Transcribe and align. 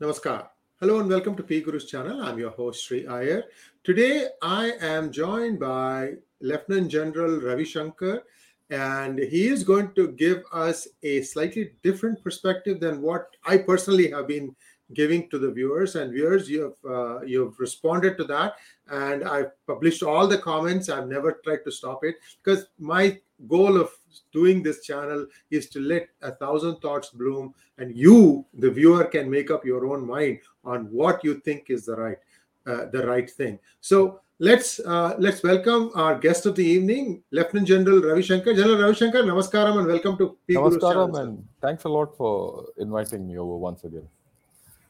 Namaskar. 0.00 0.48
Hello 0.80 0.98
and 0.98 1.08
welcome 1.08 1.36
to 1.36 1.44
P 1.44 1.62
Guru's 1.62 1.84
channel. 1.84 2.20
I'm 2.20 2.36
your 2.36 2.50
host 2.50 2.84
Sree 2.84 3.06
Iyer. 3.06 3.44
Today 3.84 4.26
I 4.42 4.72
am 4.80 5.12
joined 5.12 5.60
by 5.60 6.14
Lieutenant 6.40 6.90
General 6.90 7.40
Ravi 7.40 7.64
Shankar 7.64 8.24
and 8.70 9.20
he 9.20 9.46
is 9.46 9.62
going 9.62 9.94
to 9.94 10.08
give 10.08 10.42
us 10.52 10.88
a 11.04 11.22
slightly 11.22 11.74
different 11.84 12.24
perspective 12.24 12.80
than 12.80 13.02
what 13.02 13.28
I 13.46 13.58
personally 13.58 14.10
have 14.10 14.26
been 14.26 14.56
giving 14.94 15.28
to 15.30 15.38
the 15.38 15.50
viewers 15.50 15.96
and 15.96 16.12
viewers 16.12 16.48
you 16.48 16.62
have 16.62 16.90
uh, 16.90 17.20
you've 17.22 17.58
responded 17.58 18.16
to 18.18 18.24
that 18.24 18.54
and 18.88 19.24
I've 19.24 19.52
published 19.66 20.02
all 20.02 20.26
the 20.26 20.38
comments. 20.38 20.88
I've 20.88 21.08
never 21.08 21.40
tried 21.44 21.64
to 21.64 21.72
stop 21.72 22.04
it 22.04 22.16
because 22.42 22.66
my 22.78 23.18
goal 23.48 23.80
of 23.80 23.90
doing 24.32 24.62
this 24.62 24.84
channel 24.84 25.26
is 25.50 25.68
to 25.70 25.80
let 25.80 26.08
a 26.22 26.32
thousand 26.32 26.76
thoughts 26.76 27.10
bloom 27.10 27.54
and 27.78 27.96
you 27.96 28.44
the 28.54 28.70
viewer 28.70 29.04
can 29.04 29.30
make 29.30 29.50
up 29.50 29.64
your 29.64 29.86
own 29.86 30.06
mind 30.06 30.38
on 30.64 30.84
what 30.86 31.24
you 31.24 31.40
think 31.40 31.70
is 31.70 31.86
the 31.86 31.96
right 31.96 32.18
uh, 32.66 32.86
the 32.86 33.06
right 33.06 33.30
thing. 33.30 33.58
So 33.80 34.20
let's 34.38 34.80
uh, 34.80 35.14
let's 35.18 35.42
welcome 35.42 35.90
our 35.94 36.18
guest 36.18 36.46
of 36.46 36.56
the 36.56 36.64
evening 36.64 37.22
lieutenant 37.30 37.68
general 37.68 38.00
ravi 38.02 38.22
shankar 38.22 38.52
general 38.52 38.80
ravi 38.82 38.94
shankar 38.94 39.22
namaskaram 39.22 39.78
and 39.78 39.86
welcome 39.86 40.16
to 40.18 40.36
P 40.48 40.54
namaskaram 40.54 41.16
and 41.20 41.44
thanks 41.60 41.84
a 41.84 41.88
lot 41.88 42.16
for 42.16 42.66
inviting 42.78 43.28
me 43.28 43.38
over 43.38 43.56
once 43.56 43.84
again 43.84 44.08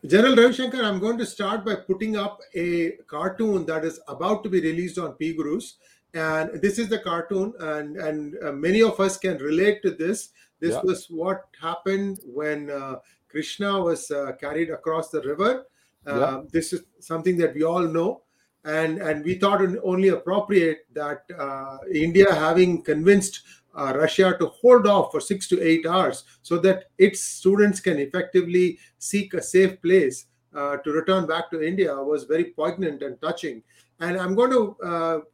General 0.06 0.36
Ravi 0.36 0.52
Shankar, 0.52 0.82
I'm 0.82 0.98
going 0.98 1.16
to 1.18 1.26
start 1.26 1.64
by 1.64 1.76
putting 1.76 2.16
up 2.16 2.40
a 2.54 2.92
cartoon 3.06 3.64
that 3.66 3.84
is 3.84 4.00
about 4.06 4.42
to 4.44 4.50
be 4.50 4.60
released 4.60 4.98
on 4.98 5.12
P 5.12 5.34
Gurus 5.34 5.78
and 6.14 6.62
this 6.62 6.78
is 6.78 6.88
the 6.88 6.98
cartoon 6.98 7.52
and 7.58 7.96
and 7.96 8.36
uh, 8.42 8.52
many 8.52 8.82
of 8.82 8.98
us 9.00 9.18
can 9.18 9.36
relate 9.38 9.82
to 9.82 9.90
this 9.90 10.30
this 10.60 10.74
yeah. 10.74 10.80
was 10.84 11.06
what 11.10 11.44
happened 11.60 12.20
when 12.24 12.70
uh, 12.70 12.96
krishna 13.28 13.80
was 13.80 14.10
uh, 14.10 14.32
carried 14.40 14.70
across 14.70 15.10
the 15.10 15.20
river 15.22 15.64
yeah. 16.06 16.12
Um, 16.12 16.48
this 16.52 16.74
is 16.74 16.82
something 17.00 17.38
that 17.38 17.54
we 17.54 17.62
all 17.64 17.80
know 17.80 18.23
and 18.64 18.98
and 18.98 19.24
we 19.24 19.34
thought 19.34 19.60
only 19.82 20.08
appropriate 20.08 20.86
that 20.92 21.24
uh, 21.38 21.78
india 21.92 22.32
having 22.34 22.82
convinced 22.82 23.42
uh, 23.76 23.92
russia 23.96 24.36
to 24.38 24.46
hold 24.46 24.86
off 24.86 25.10
for 25.12 25.20
6 25.20 25.48
to 25.48 25.60
8 25.62 25.86
hours 25.86 26.24
so 26.42 26.58
that 26.58 26.84
its 26.98 27.20
students 27.20 27.80
can 27.80 27.98
effectively 27.98 28.78
seek 28.98 29.34
a 29.34 29.42
safe 29.42 29.80
place 29.82 30.26
uh, 30.54 30.76
to 30.78 30.92
return 30.92 31.26
back 31.26 31.50
to 31.50 31.62
india 31.62 31.94
was 31.94 32.24
very 32.24 32.44
poignant 32.44 33.02
and 33.02 33.20
touching 33.20 33.62
and 34.00 34.16
i'm 34.16 34.34
going 34.34 34.50
to 34.50 35.24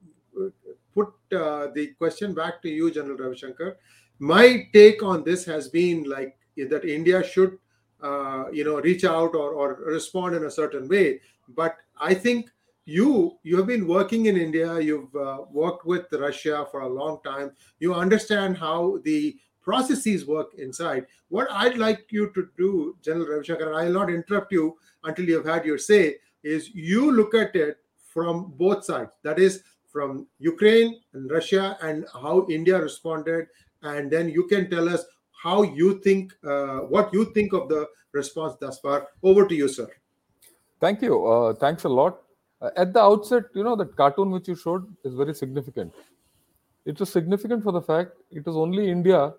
put 0.95 1.13
uh, 1.33 1.69
the 1.75 1.89
question 1.99 2.35
back 2.35 2.63
to 2.63 2.69
you, 2.69 2.91
General 2.91 3.17
Ravi 3.17 3.37
Shankar. 3.37 3.77
My 4.19 4.69
take 4.73 5.03
on 5.03 5.25
this 5.25 5.45
has 5.45 5.69
been 5.69 6.05
like 6.05 6.37
that 6.57 6.85
India 6.85 7.25
should, 7.25 7.59
uh, 8.03 8.45
you 8.53 8.65
know, 8.65 8.81
reach 8.81 9.05
out 9.05 9.35
or, 9.35 9.53
or 9.53 9.75
respond 9.87 10.35
in 10.35 10.45
a 10.45 10.51
certain 10.51 10.89
way. 10.89 11.21
But 11.49 11.77
I 11.99 12.15
think 12.15 12.51
you 12.91 13.39
you 13.43 13.57
have 13.57 13.67
been 13.67 13.87
working 13.87 14.27
in 14.27 14.37
India. 14.37 14.81
You've 14.81 15.15
uh, 15.15 15.39
worked 15.51 15.87
with 15.87 16.07
Russia 16.13 16.67
for 16.71 16.81
a 16.81 16.89
long 16.89 17.21
time. 17.25 17.53
You 17.79 17.95
understand 17.95 18.59
how 18.59 18.99
the 19.05 19.37
processes 19.63 20.27
work 20.27 20.55
inside. 20.59 21.07
What 21.29 21.49
I'd 21.51 21.79
like 21.79 22.07
you 22.11 22.33
to 22.35 22.49
do, 22.59 22.97
General 23.03 23.29
Ravi 23.33 23.45
Shankar, 23.47 23.75
I'll 23.75 23.93
not 23.93 24.11
interrupt 24.11 24.53
you 24.53 24.77
until 25.05 25.27
you've 25.27 25.47
had 25.47 25.65
your 25.65 25.79
say, 25.79 26.17
is 26.43 26.71
you 26.75 27.13
look 27.13 27.35
at 27.35 27.55
it 27.55 27.77
from 28.15 28.55
both 28.57 28.85
sides. 28.85 29.13
That 29.23 29.39
is, 29.39 29.63
from 29.93 30.27
Ukraine 30.39 31.01
and 31.15 31.31
Russia 31.31 31.77
and 31.83 32.07
how 32.13 32.47
India 32.49 32.81
responded, 32.81 33.47
and 33.83 34.11
then 34.11 34.29
you 34.29 34.47
can 34.47 34.71
tell 34.71 34.89
us 34.89 35.05
how 35.43 35.63
you 35.63 36.01
think, 36.01 36.33
uh, 36.45 36.79
what 36.95 37.13
you 37.13 37.27
think 37.35 37.53
of 37.53 37.69
the 37.69 37.87
response 38.13 38.57
thus 38.61 38.79
far. 38.81 39.09
Over 39.23 39.47
to 39.47 39.55
you, 39.55 39.69
sir. 39.69 39.89
Thank 40.81 41.03
you. 41.03 41.27
Uh, 41.27 41.55
thanks 41.55 41.85
a 41.85 41.89
lot. 41.89 42.23
Uh, 42.61 42.71
at 42.77 42.93
the 42.93 43.01
outset, 43.01 43.45
you 43.55 43.65
know, 43.65 43.75
that 43.77 43.97
cartoon 43.97 44.31
which 44.31 44.49
you 44.49 44.55
showed 44.55 44.87
is 45.05 45.15
very 45.15 45.35
significant. 45.35 45.93
It 46.85 47.01
is 47.01 47.09
significant 47.09 47.63
for 47.63 47.73
the 47.73 47.83
fact 47.83 48.13
it 48.31 48.47
is 48.47 48.57
only 48.57 48.91
India, 48.91 49.33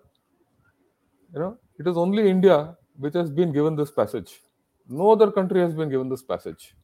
you 1.32 1.40
know, 1.40 1.58
it 1.78 1.86
is 1.86 1.96
only 1.96 2.28
India 2.28 2.76
which 2.98 3.14
has 3.14 3.30
been 3.30 3.52
given 3.52 3.76
this 3.76 3.90
passage. 3.90 4.40
No 4.88 5.10
other 5.12 5.30
country 5.30 5.60
has 5.60 5.74
been 5.74 5.88
given 5.88 6.08
this 6.08 6.22
passage 6.22 6.74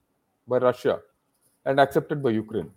by 0.47 0.59
Russia 0.59 1.01
and 1.65 1.81
accepted 1.81 2.23
by 2.23 2.31
Ukraine 2.31 2.71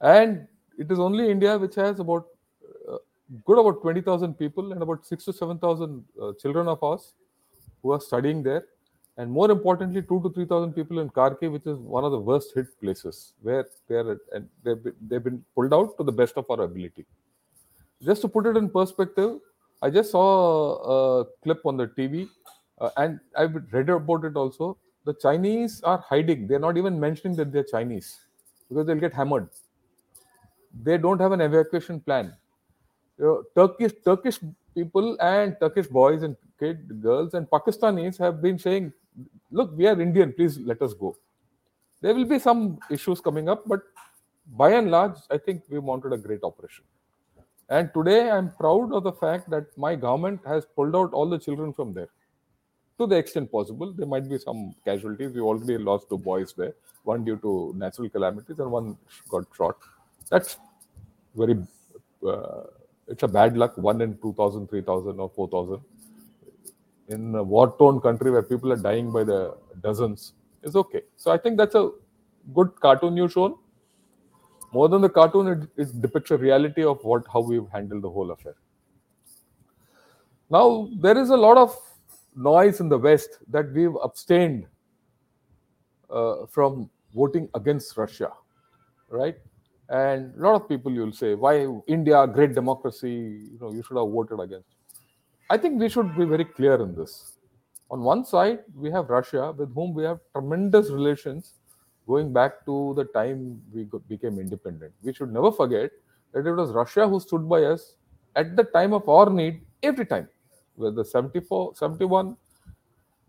and 0.00 0.46
it 0.78 0.90
is 0.90 0.98
only 0.98 1.30
India 1.30 1.56
which 1.58 1.74
has 1.76 2.00
about 2.00 2.26
uh, 2.90 2.98
good 3.44 3.58
about 3.58 3.80
20,000 3.82 4.34
people 4.34 4.72
and 4.72 4.82
about 4.82 5.06
six 5.06 5.24
to 5.24 5.32
7,000 5.32 6.04
uh, 6.20 6.32
children 6.40 6.68
of 6.68 6.82
ours 6.82 7.14
who 7.82 7.92
are 7.92 8.00
studying 8.00 8.42
there. 8.42 8.64
And 9.16 9.30
more 9.30 9.50
importantly, 9.50 10.02
two 10.02 10.20
to 10.22 10.30
3,000 10.30 10.72
people 10.72 10.98
in 10.98 11.08
Kharkiv, 11.08 11.52
which 11.52 11.66
is 11.66 11.78
one 11.78 12.04
of 12.04 12.10
the 12.10 12.18
worst 12.18 12.52
hit 12.54 12.66
places 12.80 13.34
where 13.42 13.66
they're, 13.88 14.18
and 14.32 14.48
they've 14.64 14.82
been, 14.82 14.94
they've 15.08 15.22
been 15.22 15.44
pulled 15.54 15.72
out 15.72 15.96
to 15.98 16.04
the 16.04 16.12
best 16.12 16.36
of 16.36 16.46
our 16.50 16.62
ability. 16.62 17.06
Just 18.02 18.22
to 18.22 18.28
put 18.28 18.46
it 18.46 18.56
in 18.56 18.68
perspective, 18.68 19.38
I 19.80 19.90
just 19.90 20.10
saw 20.10 21.20
a 21.20 21.24
clip 21.42 21.64
on 21.64 21.76
the 21.76 21.86
TV 21.86 22.28
uh, 22.80 22.90
and 22.96 23.20
I've 23.36 23.54
read 23.72 23.88
about 23.88 24.24
it 24.24 24.36
also. 24.36 24.78
The 25.04 25.14
Chinese 25.14 25.80
are 25.82 25.98
hiding. 25.98 26.48
They're 26.48 26.58
not 26.58 26.76
even 26.76 26.98
mentioning 26.98 27.36
that 27.36 27.52
they're 27.52 27.62
Chinese 27.62 28.18
because 28.68 28.86
they'll 28.86 28.96
get 28.96 29.12
hammered 29.12 29.48
they 30.82 30.98
don't 30.98 31.20
have 31.20 31.32
an 31.32 31.40
evacuation 31.40 32.00
plan. 32.00 32.34
You 33.18 33.24
know, 33.24 33.44
Turkish 33.54 33.92
Turkish 34.04 34.38
people 34.74 35.16
and 35.20 35.56
Turkish 35.60 35.86
boys 35.86 36.22
and 36.22 36.36
girls 37.00 37.34
and 37.34 37.48
Pakistanis 37.48 38.18
have 38.18 38.42
been 38.42 38.58
saying, 38.58 38.92
"Look, 39.50 39.76
we 39.76 39.86
are 39.86 40.00
Indian. 40.00 40.32
Please 40.32 40.58
let 40.58 40.82
us 40.82 40.94
go." 40.94 41.16
There 42.00 42.14
will 42.14 42.26
be 42.26 42.38
some 42.38 42.78
issues 42.90 43.20
coming 43.20 43.48
up, 43.48 43.66
but 43.66 43.82
by 44.56 44.72
and 44.72 44.90
large, 44.90 45.16
I 45.30 45.38
think 45.38 45.62
we 45.68 45.80
mounted 45.80 46.12
a 46.12 46.18
great 46.18 46.42
operation. 46.42 46.84
And 47.68 47.90
today, 47.94 48.30
I'm 48.30 48.50
proud 48.52 48.92
of 48.92 49.04
the 49.04 49.12
fact 49.12 49.48
that 49.50 49.76
my 49.78 49.94
government 49.96 50.40
has 50.46 50.66
pulled 50.66 50.94
out 50.94 51.14
all 51.14 51.28
the 51.28 51.38
children 51.38 51.72
from 51.72 51.94
there 51.94 52.08
to 52.98 53.06
the 53.06 53.16
extent 53.16 53.50
possible. 53.50 53.92
There 53.92 54.06
might 54.06 54.28
be 54.28 54.38
some 54.38 54.74
casualties. 54.84 55.32
We 55.32 55.40
already 55.40 55.78
lost 55.78 56.08
two 56.08 56.18
boys 56.18 56.52
there, 56.52 56.74
one 57.02 57.24
due 57.24 57.36
to 57.38 57.74
natural 57.76 58.08
calamities 58.08 58.58
and 58.58 58.70
one 58.70 58.96
got 59.28 59.44
shot. 59.56 59.76
That's 60.30 60.58
very, 61.34 61.56
uh, 62.26 62.62
it's 63.08 63.22
a 63.22 63.28
bad 63.28 63.56
luck, 63.56 63.76
one 63.76 64.00
in 64.00 64.16
2,000, 64.18 64.68
3,000 64.68 65.18
or 65.18 65.30
4,000. 65.30 65.80
In 67.08 67.34
a 67.34 67.42
war-torn 67.42 68.00
country 68.00 68.30
where 68.30 68.42
people 68.42 68.72
are 68.72 68.76
dying 68.76 69.12
by 69.12 69.24
the 69.24 69.56
dozens 69.82 70.32
is 70.62 70.74
okay. 70.74 71.02
So 71.16 71.30
I 71.30 71.36
think 71.36 71.58
that's 71.58 71.74
a 71.74 71.90
good 72.54 72.70
cartoon 72.80 73.16
you've 73.16 73.32
shown. 73.32 73.56
More 74.72 74.88
than 74.88 75.02
the 75.02 75.08
cartoon, 75.08 75.46
it, 75.48 75.68
it 75.80 76.00
depicts 76.00 76.30
a 76.30 76.36
reality 76.36 76.82
of 76.82 76.98
what 77.04 77.24
how 77.32 77.40
we've 77.40 77.68
handled 77.72 78.02
the 78.02 78.10
whole 78.10 78.30
affair. 78.30 78.54
Now, 80.50 80.88
there 81.00 81.18
is 81.18 81.30
a 81.30 81.36
lot 81.36 81.56
of 81.56 81.78
noise 82.34 82.80
in 82.80 82.88
the 82.88 82.98
West 82.98 83.38
that 83.50 83.72
we've 83.72 83.94
abstained 84.02 84.66
uh, 86.10 86.46
from 86.46 86.90
voting 87.14 87.48
against 87.54 87.96
Russia, 87.96 88.30
right? 89.08 89.36
And 89.88 90.34
a 90.36 90.42
lot 90.42 90.54
of 90.54 90.68
people 90.68 90.90
you'll 90.92 91.12
say, 91.12 91.34
why 91.34 91.66
India, 91.86 92.26
great 92.26 92.54
democracy, 92.54 93.48
you 93.52 93.58
know, 93.60 93.72
you 93.72 93.82
should 93.82 93.96
have 93.96 94.10
voted 94.10 94.40
against. 94.40 94.68
I 95.54 95.56
think 95.56 95.80
we 95.80 95.88
should 95.88 96.16
be 96.16 96.24
very 96.24 96.44
clear 96.44 96.74
in 96.82 96.94
this. 96.94 97.12
On 97.90 98.00
one 98.00 98.24
side, 98.24 98.60
we 98.74 98.90
have 98.90 99.08
Russia, 99.08 99.52
with 99.56 99.72
whom 99.74 99.94
we 99.94 100.02
have 100.04 100.18
tremendous 100.32 100.90
relations 100.90 101.52
going 102.08 102.32
back 102.32 102.64
to 102.66 102.94
the 102.96 103.04
time 103.18 103.60
we 103.72 103.86
became 104.08 104.38
independent. 104.38 104.92
We 105.02 105.12
should 105.12 105.32
never 105.32 105.52
forget 105.52 105.92
that 106.32 106.46
it 106.46 106.52
was 106.52 106.72
Russia 106.72 107.08
who 107.08 107.20
stood 107.20 107.48
by 107.48 107.62
us 107.64 107.94
at 108.34 108.56
the 108.56 108.64
time 108.64 108.92
of 108.92 109.08
our 109.08 109.30
need 109.30 109.60
every 109.82 110.06
time. 110.06 110.28
Whether 110.74 111.04
74, 111.04 111.76
71, 111.76 112.36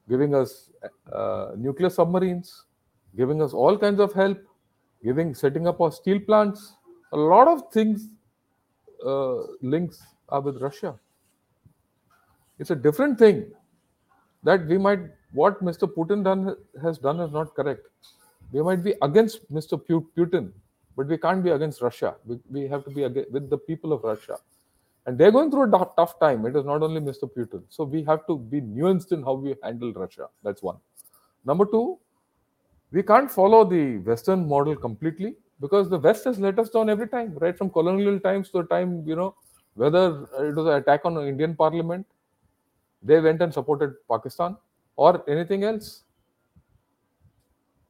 giving 0.10 0.34
us 0.34 0.72
uh, 1.14 1.52
nuclear 1.56 1.92
submarines, 1.92 2.66
giving 3.16 3.42
us 3.42 3.54
all 3.54 3.78
kinds 3.78 4.00
of 4.00 4.14
help, 4.14 4.40
giving 5.04 5.36
setting 5.36 5.68
up 5.68 5.80
of 5.80 5.94
steel 5.94 6.20
plants 6.20 6.74
a 7.14 7.18
lot 7.18 7.48
of 7.48 7.72
things 7.72 8.10
uh, 9.06 9.38
links 9.62 10.02
are 10.30 10.42
with 10.42 10.62
russia 10.62 10.96
it's 12.60 12.72
a 12.72 12.76
different 12.76 13.18
thing 13.20 13.46
that 14.44 14.66
we 14.68 14.78
might 14.78 15.00
what 15.34 15.64
mr 15.64 15.88
putin 15.92 16.24
done 16.24 16.56
has 16.82 16.98
done 16.98 17.20
is 17.20 17.32
not 17.32 17.54
correct. 17.56 17.82
We 18.52 18.62
might 18.62 18.84
be 18.84 18.94
against 19.02 19.52
mr 19.52 19.82
putin 20.18 20.52
but 20.96 21.08
we 21.08 21.18
can't 21.18 21.44
be 21.44 21.52
against 21.52 21.82
russia. 21.82 22.16
We, 22.26 22.40
we 22.50 22.68
have 22.68 22.86
to 22.86 22.90
be 22.90 23.02
with 23.04 23.50
the 23.50 23.58
people 23.58 23.92
of 23.92 24.04
russia. 24.04 24.38
And 25.06 25.18
they're 25.18 25.32
going 25.32 25.52
through 25.52 25.64
a 25.64 25.90
tough 25.98 26.20
time. 26.20 26.46
It 26.46 26.56
is 26.56 26.66
not 26.66 26.82
only 26.82 27.02
mr 27.02 27.30
putin. 27.32 27.64
So 27.70 27.84
we 27.84 28.04
have 28.04 28.26
to 28.28 28.38
be 28.38 28.62
nuanced 28.62 29.12
in 29.12 29.24
how 29.24 29.34
we 29.34 29.56
handle 29.62 29.94
russia. 29.94 30.28
That's 30.44 30.64
one. 30.64 30.78
Number 31.44 31.66
two 31.66 32.00
we 32.92 33.04
can't 33.04 33.30
follow 33.30 33.66
the 33.66 33.98
Western 34.10 34.48
model 34.48 34.76
completely 34.76 35.36
because 35.60 35.90
the 35.90 36.00
West 36.00 36.24
has 36.26 36.40
let 36.40 36.60
us 36.60 36.70
down 36.70 36.90
every 36.90 37.08
time, 37.08 37.34
right? 37.40 37.58
From 37.58 37.70
colonial 37.70 38.20
times 38.20 38.50
to 38.52 38.62
the 38.62 38.68
time, 38.68 39.04
you 39.06 39.16
know, 39.16 39.36
whether 39.74 40.24
it 40.40 40.56
was 40.56 40.66
an 40.68 40.74
attack 40.74 41.02
on 41.04 41.16
the 41.16 41.28
Indian 41.28 41.56
parliament, 41.56 42.06
they 43.06 43.20
went 43.20 43.42
and 43.42 43.54
supported 43.54 43.96
Pakistan. 44.12 44.58
or 45.04 45.10
anything 45.30 45.64
else. 45.70 45.88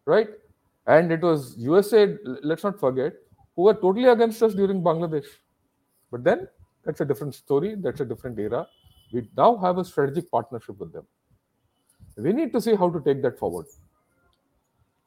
Right? 0.05 0.29
And 0.87 1.11
it 1.11 1.21
was 1.21 1.55
USA, 1.57 2.17
let's 2.51 2.63
not 2.63 2.79
forget, 2.79 3.13
who 3.55 3.63
were 3.63 3.73
totally 3.73 4.05
against 4.05 4.41
us 4.47 4.55
during 4.55 4.81
Bangladesh. 4.81 5.27
But 6.11 6.23
then 6.23 6.47
that's 6.83 7.01
a 7.01 7.05
different 7.05 7.35
story, 7.35 7.75
that's 7.75 8.01
a 8.01 8.05
different 8.05 8.39
era. 8.39 8.67
We 9.13 9.29
now 9.37 9.57
have 9.57 9.77
a 9.77 9.85
strategic 9.85 10.31
partnership 10.31 10.79
with 10.79 10.93
them. 10.93 11.05
We 12.17 12.33
need 12.33 12.53
to 12.53 12.61
see 12.61 12.75
how 12.75 12.89
to 12.89 13.01
take 13.01 13.21
that 13.23 13.37
forward. 13.37 13.67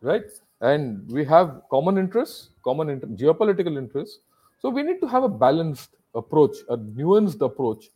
Right? 0.00 0.24
And 0.60 1.10
we 1.10 1.24
have 1.24 1.62
common 1.70 1.98
interests, 1.98 2.50
common 2.64 2.90
inter- 2.90 3.08
geopolitical 3.08 3.76
interests. 3.76 4.20
So 4.60 4.70
we 4.70 4.82
need 4.82 5.00
to 5.00 5.08
have 5.08 5.24
a 5.24 5.28
balanced 5.28 5.90
approach, 6.14 6.56
a 6.68 6.76
nuanced 6.76 7.40
approach 7.40 7.90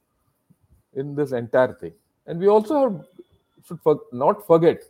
in 0.94 1.14
this 1.14 1.32
entire 1.32 1.74
thing. 1.74 1.94
And 2.26 2.38
we 2.38 2.48
also 2.48 2.82
have, 2.82 3.04
should 3.66 3.80
for, 3.80 4.00
not 4.12 4.46
forget 4.46 4.82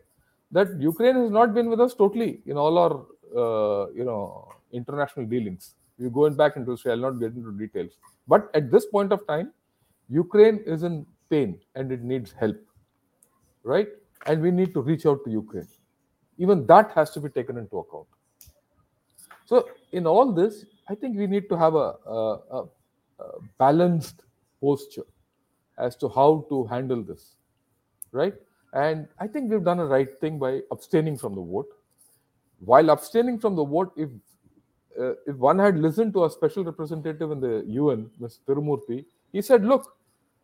that 0.51 0.79
Ukraine 0.79 1.17
has 1.17 1.31
not 1.31 1.55
been 1.55 1.69
with 1.71 1.81
us 1.81 1.95
totally 1.95 2.41
in 2.47 2.57
all 2.57 2.79
our, 2.79 2.95
uh, 3.37 3.91
you 3.93 4.05
know, 4.05 4.49
international 4.73 5.27
dealings. 5.27 5.75
We're 5.99 6.11
going 6.11 6.35
back 6.35 6.57
into 6.57 6.73
history. 6.73 6.93
I'll 6.93 6.99
not 6.99 7.21
get 7.21 7.33
into 7.33 7.53
details. 7.53 7.93
But 8.29 8.51
at 8.55 8.71
this 8.71 8.87
point 8.87 9.13
of 9.13 9.27
time, 9.27 9.53
Ukraine 10.09 10.63
is 10.67 10.83
in 10.83 11.07
pain 11.31 11.59
and 11.75 11.91
it 11.91 12.03
needs 12.03 12.33
help, 12.33 12.57
right? 13.63 13.89
And 14.27 14.43
we 14.43 14.51
need 14.51 14.75
to 14.75 14.83
reach 14.83 15.07
out 15.07 15.25
to 15.25 15.31
Ukraine. 15.31 15.69
Even 16.39 16.67
that 16.67 16.91
has 16.93 17.11
to 17.13 17.21
be 17.21 17.29
taken 17.29 17.57
into 17.57 17.79
account. 17.79 18.07
So, 19.47 19.69
in 19.93 20.07
all 20.07 20.33
this, 20.33 20.65
I 20.89 20.95
think 20.95 21.17
we 21.17 21.27
need 21.27 21.49
to 21.49 21.57
have 21.57 21.75
a, 21.75 21.95
a, 22.07 22.39
a, 22.51 22.65
a 23.21 23.25
balanced 23.59 24.23
posture 24.61 25.05
as 25.79 25.97
to 25.97 26.09
how 26.09 26.47
to 26.49 26.65
handle 26.65 27.03
this, 27.03 27.37
right? 28.13 28.35
And 28.73 29.09
I 29.19 29.27
think 29.27 29.51
we've 29.51 29.65
done 29.65 29.81
a 29.81 29.87
right 29.87 30.09
thing 30.21 30.39
by 30.39 30.61
abstaining 30.71 31.19
from 31.19 31.35
the 31.35 31.43
vote. 31.43 31.69
While 32.61 32.91
abstaining 32.91 33.39
from 33.39 33.57
the 33.57 33.65
vote, 33.65 33.93
if 33.97 34.09
uh, 35.01 35.15
if 35.27 35.37
one 35.37 35.59
had 35.59 35.79
listened 35.79 36.13
to 36.13 36.25
a 36.25 36.31
special 36.31 36.65
representative 36.65 37.31
in 37.31 37.41
the 37.41 37.65
UN, 37.67 38.11
Mr. 38.21 38.41
Tirumurti, 38.47 39.05
he 39.33 39.43
said, 39.43 39.65
"Look, 39.65 39.97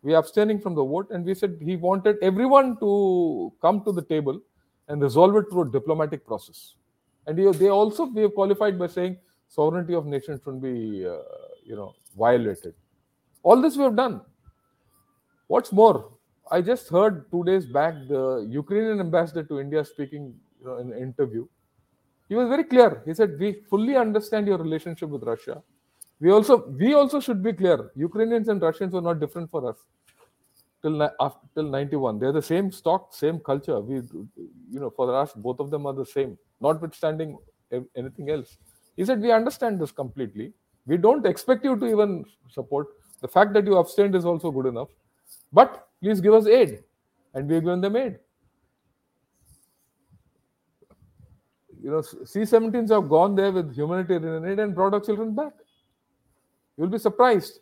we 0.03 0.15
are 0.15 0.19
abstaining 0.19 0.59
from 0.59 0.75
the 0.75 0.85
vote," 0.85 1.11
and 1.11 1.25
we 1.25 1.35
said 1.35 1.59
he 1.61 1.77
wanted 1.77 2.17
everyone 2.23 2.79
to 2.81 3.53
come 3.61 3.85
to 3.85 3.93
the 3.93 4.03
table 4.03 4.41
and 4.89 5.03
resolve 5.03 5.37
it 5.37 5.45
through 5.51 5.63
a 5.63 5.71
diplomatic 5.71 6.27
process. 6.27 6.75
And 7.27 7.39
he, 7.39 7.51
they 7.53 7.69
also 7.69 8.07
we 8.07 8.23
have 8.23 8.35
qualified 8.35 8.79
by 8.79 8.87
saying 8.87 9.19
sovereignty 9.49 9.95
of 9.95 10.07
nations 10.07 10.41
shouldn't 10.43 10.63
be, 10.63 11.07
uh, 11.07 11.19
you 11.65 11.77
know, 11.77 11.95
violated. 12.17 12.75
All 13.43 13.61
this 13.61 13.77
we 13.77 13.85
have 13.85 13.97
done. 13.97 14.23
What's 15.49 15.73
more, 15.73 16.13
I 16.51 16.61
just 16.63 16.89
heard 16.89 17.31
two 17.31 17.43
days 17.45 17.67
back 17.67 17.95
the 18.09 18.47
Ukrainian 18.49 19.01
ambassador 19.01 19.43
to 19.45 19.61
India 19.61 19.85
speaking 19.85 20.35
uh, 20.65 20.77
in 20.77 20.93
an 20.93 20.99
interview. 20.99 21.47
He 22.29 22.35
was 22.35 22.49
very 22.49 22.65
clear. 22.65 23.03
He 23.07 23.15
said, 23.15 23.39
"We 23.39 23.49
fully 23.71 23.97
understand 23.97 24.47
your 24.47 24.59
relationship 24.59 25.09
with 25.09 25.23
Russia. 25.23 25.63
We 26.21 26.31
also 26.31 26.57
we 26.83 26.95
also 26.95 27.21
should 27.21 27.43
be 27.43 27.53
clear. 27.53 27.91
Ukrainians 27.97 28.49
and 28.49 28.63
Russians 28.71 28.93
were 28.93 29.07
not 29.11 29.21
different 29.25 29.51
for 29.51 29.69
us 29.71 29.79
till 30.83 31.03
after, 31.03 31.47
till 31.55 31.65
91 31.65 32.19
they're 32.19 32.33
the 32.33 32.43
same 32.43 32.71
stock 32.71 33.13
same 33.15 33.39
culture 33.41 33.81
we 33.81 33.97
you 33.97 34.81
know 34.83 34.91
for 34.91 35.15
us 35.15 35.33
both 35.33 35.61
of 35.61 35.71
them 35.71 35.87
are 35.87 35.93
the 35.93 36.05
same 36.05 36.39
notwithstanding 36.61 37.37
anything 37.97 38.31
else 38.31 38.59
he 38.97 39.05
said 39.05 39.21
we 39.21 39.33
understand 39.33 39.81
this 39.81 39.91
completely 39.91 40.53
we 40.87 40.97
don't 40.97 41.27
expect 41.27 41.65
you 41.65 41.77
to 41.77 41.87
even 41.87 42.25
support 42.49 42.87
the 43.21 43.29
fact 43.29 43.53
that 43.53 43.67
you 43.67 43.77
abstained 43.77 44.15
is 44.15 44.25
also 44.25 44.51
good 44.51 44.67
enough 44.67 44.89
but 45.53 45.89
please 46.01 46.21
give 46.21 46.35
us 46.35 46.47
aid. 46.47 46.83
And 47.35 47.49
we've 47.49 47.63
given 47.63 47.81
them 47.81 47.97
aid. 47.97 48.19
You 51.81 51.91
know 51.93 52.03
c-17s 52.03 52.91
have 52.91 53.09
gone 53.09 53.35
there 53.35 53.53
with 53.53 53.75
humanitarian 53.75 54.47
aid 54.47 54.59
and 54.59 54.75
brought 54.75 54.95
our 54.95 55.01
children 55.01 55.35
back. 55.35 55.53
You'll 56.77 56.89
be 56.89 56.99
surprised. 56.99 57.61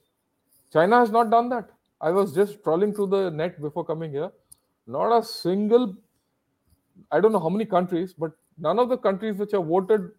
China 0.72 0.98
has 0.98 1.10
not 1.10 1.30
done 1.30 1.48
that. 1.50 1.70
I 2.00 2.10
was 2.10 2.34
just 2.34 2.62
trawling 2.62 2.94
through 2.94 3.08
the 3.08 3.30
net 3.30 3.60
before 3.60 3.84
coming 3.84 4.10
here. 4.10 4.30
Not 4.86 5.16
a 5.16 5.22
single, 5.24 5.96
I 7.10 7.20
don't 7.20 7.32
know 7.32 7.40
how 7.40 7.48
many 7.48 7.64
countries, 7.64 8.14
but 8.14 8.32
none 8.58 8.78
of 8.78 8.88
the 8.88 8.96
countries 8.96 9.36
which 9.36 9.52
have 9.52 9.64
voted 9.64 10.10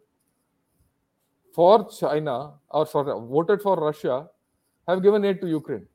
for 1.53 1.89
China 1.89 2.53
or 2.69 2.85
sorry, 2.85 3.13
voted 3.27 3.61
for 3.61 3.75
Russia 3.77 4.27
have 4.87 5.01
given 5.01 5.25
aid 5.25 5.41
to 5.41 5.47
Ukraine. 5.47 5.87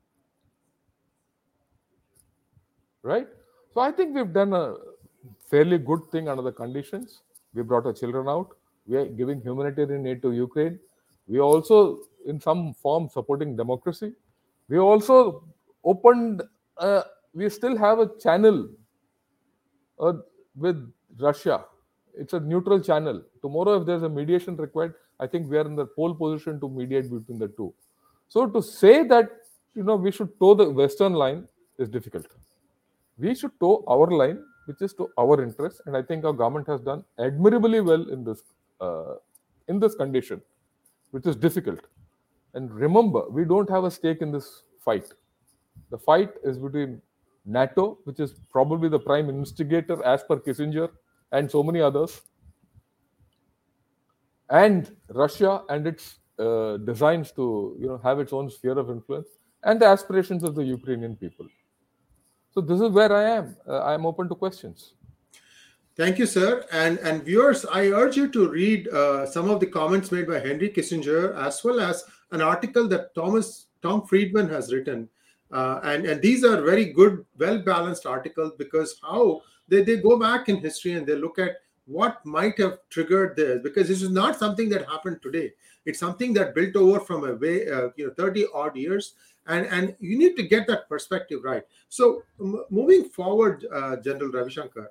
Right? 3.02 3.26
So 3.75 3.81
I 3.81 3.90
think 3.90 4.14
we've 4.14 4.32
done 4.32 4.52
a 4.52 4.75
fairly 5.50 5.78
good 5.78 6.00
thing 6.10 6.28
under 6.28 6.43
the 6.43 6.52
conditions. 6.52 7.22
We 7.54 7.62
brought 7.62 7.87
our 7.87 7.93
children 7.93 8.28
out. 8.28 8.49
We 8.87 8.96
are 8.96 9.06
giving 9.06 9.40
humanitarian 9.40 10.06
aid 10.06 10.22
to 10.22 10.32
Ukraine. 10.32 10.78
We 11.26 11.38
are 11.38 11.43
also, 11.43 12.00
in 12.26 12.40
some 12.40 12.75
form, 12.75 13.08
supporting 13.08 13.56
democracy. 13.56 14.12
We 14.69 14.78
also 14.78 15.44
opened 15.84 16.43
uh, 16.78 17.02
we 17.34 17.49
still 17.49 17.76
have 17.76 17.99
a 17.99 18.08
channel 18.19 18.69
uh, 20.00 20.14
with 20.56 20.93
russia 21.19 21.64
it's 22.14 22.32
a 22.32 22.40
neutral 22.40 22.81
channel 22.81 23.22
tomorrow 23.40 23.81
if 23.81 23.87
there's 23.87 24.02
a 24.02 24.08
mediation 24.08 24.56
required 24.56 24.94
i 25.20 25.26
think 25.26 25.49
we 25.49 25.56
are 25.56 25.66
in 25.66 25.76
the 25.76 25.87
pole 25.87 26.14
position 26.14 26.60
to 26.60 26.69
mediate 26.69 27.10
between 27.10 27.38
the 27.38 27.49
two 27.49 27.72
so 28.28 28.46
to 28.46 28.62
say 28.62 29.02
that 29.06 29.31
you 29.75 29.82
know 29.82 29.96
we 29.96 30.10
should 30.10 30.38
toe 30.38 30.54
the 30.54 30.69
western 30.69 31.14
line 31.14 31.46
is 31.78 31.88
difficult 31.88 32.26
we 33.19 33.35
should 33.35 33.53
toe 33.61 33.85
our 33.88 34.09
line 34.11 34.43
which 34.67 34.81
is 34.81 34.94
to 34.94 35.09
our 35.19 35.43
interest 35.43 35.81
and 35.87 35.97
i 35.97 36.03
think 36.03 36.25
our 36.25 36.32
government 36.32 36.67
has 36.67 36.81
done 36.81 37.05
admirably 37.19 37.81
well 37.81 38.09
in 38.17 38.25
this 38.25 38.43
uh, 38.81 39.14
in 39.69 39.79
this 39.79 39.94
condition 39.94 40.41
which 41.11 41.26
is 41.26 41.37
difficult 41.37 41.81
and 42.55 42.73
remember 42.73 43.23
we 43.31 43.44
don't 43.44 43.70
have 43.70 43.85
a 43.85 43.91
stake 43.91 44.23
in 44.23 44.32
this 44.32 44.64
fight 44.85 45.12
the 45.91 45.99
fight 45.99 46.31
is 46.43 46.59
between 46.59 47.00
NATO, 47.44 47.99
which 48.05 48.20
is 48.20 48.35
probably 48.50 48.88
the 48.88 48.99
prime 48.99 49.29
instigator 49.29 50.05
as 50.05 50.23
per 50.23 50.37
Kissinger 50.37 50.91
and 51.32 51.50
so 51.50 51.62
many 51.62 51.81
others, 51.81 52.23
and 54.50 54.94
Russia 55.09 55.62
and 55.69 55.87
its 55.87 56.19
uh, 56.38 56.76
designs 56.79 57.32
to 57.32 57.76
you 57.79 57.88
know 57.88 57.99
have 57.99 58.20
its 58.20 58.32
own 58.32 58.50
sphere 58.50 58.79
of 58.79 58.91
influence 58.91 59.29
and 59.64 59.81
the 59.81 59.87
aspirations 59.87 60.43
of 60.44 60.55
the 60.55 60.64
Ukrainian 60.64 61.17
people. 61.17 61.47
So 62.54 62.60
this 62.60 62.81
is 62.81 62.90
where 62.90 63.12
I 63.12 63.31
am. 63.31 63.56
Uh, 63.66 63.78
I 63.78 63.94
am 63.94 64.06
open 64.06 64.28
to 64.28 64.34
questions. 64.34 64.93
Thank 65.96 66.18
you, 66.18 66.26
sir. 66.26 66.64
And 66.73 66.99
and 66.99 67.23
viewers, 67.23 67.64
I 67.64 67.88
urge 67.88 68.16
you 68.16 68.28
to 68.28 68.49
read 68.49 68.88
uh, 68.88 69.26
some 69.26 69.50
of 69.50 69.61
the 69.61 69.66
comments 69.66 70.12
made 70.12 70.26
by 70.26 70.38
Henry 70.38 70.71
Kissinger, 70.71 71.37
as 71.37 71.62
well 71.64 71.80
as 71.80 72.04
an 72.30 72.40
article 72.40 72.88
that 72.88 73.14
Thomas 73.14 73.66
Tom 73.82 74.06
Friedman 74.06 74.49
has 74.49 74.73
written 74.73 75.09
uh, 75.52 75.80
and, 75.85 76.06
and 76.06 76.23
these 76.23 76.44
are 76.44 76.62
very 76.62 76.87
good, 76.87 77.25
well 77.38 77.59
balanced 77.59 78.06
articles 78.06 78.52
because 78.56 78.99
how 79.02 79.42
they, 79.68 79.82
they 79.82 79.99
go 79.99 80.18
back 80.18 80.49
in 80.49 80.56
history 80.56 80.92
and 80.94 81.06
they 81.06 81.14
look 81.14 81.38
at 81.38 81.56
what 81.87 82.25
might 82.25 82.59
have 82.59 82.79
triggered 82.91 83.37
this 83.37 83.61
because 83.62 83.89
this 83.89 84.03
is 84.03 84.11
not 84.11 84.39
something 84.39 84.69
that 84.71 84.89
happened 84.89 85.21
today. 85.23 85.53
It's 85.85 85.99
something 85.99 86.33
that 86.35 86.55
built 86.55 86.77
over 86.77 87.01
from 87.01 87.25
a 87.25 87.35
way, 87.35 87.69
uh, 87.69 87.89
you 87.97 88.07
know, 88.07 88.15
30 88.17 88.47
odd 88.55 88.77
years. 88.77 89.15
And, 89.47 89.67
and 89.67 89.97
you 89.99 90.17
need 90.17 90.37
to 90.37 90.45
get 90.45 90.69
that 90.69 90.89
perspective 90.89 91.41
right. 91.43 91.65
So, 91.89 92.23
m- 92.41 92.65
moving 92.71 93.09
forward, 93.09 93.67
uh, 93.75 93.97
General 93.97 94.31
Ravishankar, 94.31 94.87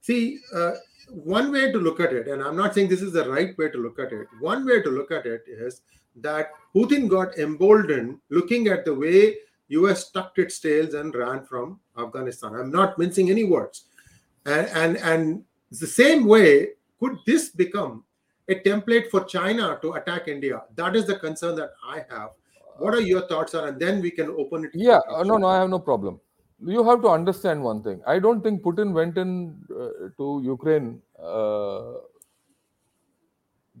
see, 0.00 0.38
uh, 0.54 0.72
one 1.10 1.52
way 1.52 1.70
to 1.70 1.78
look 1.78 2.00
at 2.00 2.12
it, 2.12 2.28
and 2.28 2.42
I'm 2.42 2.56
not 2.56 2.74
saying 2.74 2.88
this 2.88 3.02
is 3.02 3.12
the 3.12 3.28
right 3.28 3.56
way 3.58 3.68
to 3.68 3.78
look 3.78 3.98
at 3.98 4.12
it, 4.12 4.26
one 4.40 4.64
way 4.64 4.80
to 4.80 4.88
look 4.88 5.10
at 5.10 5.26
it 5.26 5.42
is 5.46 5.82
that 6.16 6.52
Putin 6.74 7.08
got 7.08 7.36
emboldened 7.38 8.18
looking 8.30 8.68
at 8.68 8.86
the 8.86 8.94
way 8.94 9.36
US 9.68 10.10
tucked 10.10 10.38
its 10.38 10.58
tails 10.58 10.94
and 10.94 11.14
ran 11.14 11.44
from 11.44 11.80
Afghanistan. 11.98 12.54
I'm 12.54 12.70
not 12.70 12.98
mincing 12.98 13.30
any 13.30 13.44
words. 13.44 13.84
And, 14.44 14.66
and, 14.68 14.96
and 14.98 15.44
the 15.80 15.86
same 15.86 16.26
way, 16.26 16.70
could 17.00 17.18
this 17.26 17.48
become 17.48 18.04
a 18.48 18.54
template 18.56 19.10
for 19.10 19.24
China 19.24 19.78
to 19.82 19.92
attack 19.92 20.28
India? 20.28 20.62
That 20.76 20.96
is 20.96 21.06
the 21.06 21.16
concern 21.16 21.56
that 21.56 21.72
I 21.86 22.04
have. 22.10 22.30
What 22.78 22.94
are 22.94 23.00
your 23.00 23.26
thoughts 23.28 23.54
on? 23.54 23.68
And 23.68 23.80
then 23.80 24.00
we 24.00 24.10
can 24.10 24.30
open 24.30 24.64
it. 24.64 24.70
Yeah, 24.74 25.00
uh, 25.08 25.22
no, 25.22 25.36
no, 25.36 25.46
I 25.46 25.60
have 25.60 25.70
no 25.70 25.78
problem. 25.78 26.20
You 26.64 26.84
have 26.84 27.02
to 27.02 27.08
understand 27.08 27.62
one 27.62 27.82
thing. 27.82 28.00
I 28.06 28.18
don't 28.18 28.42
think 28.42 28.62
Putin 28.62 28.92
went 28.92 29.18
in 29.18 29.56
uh, 29.70 30.08
to 30.16 30.40
Ukraine 30.44 31.02
uh, 31.20 31.94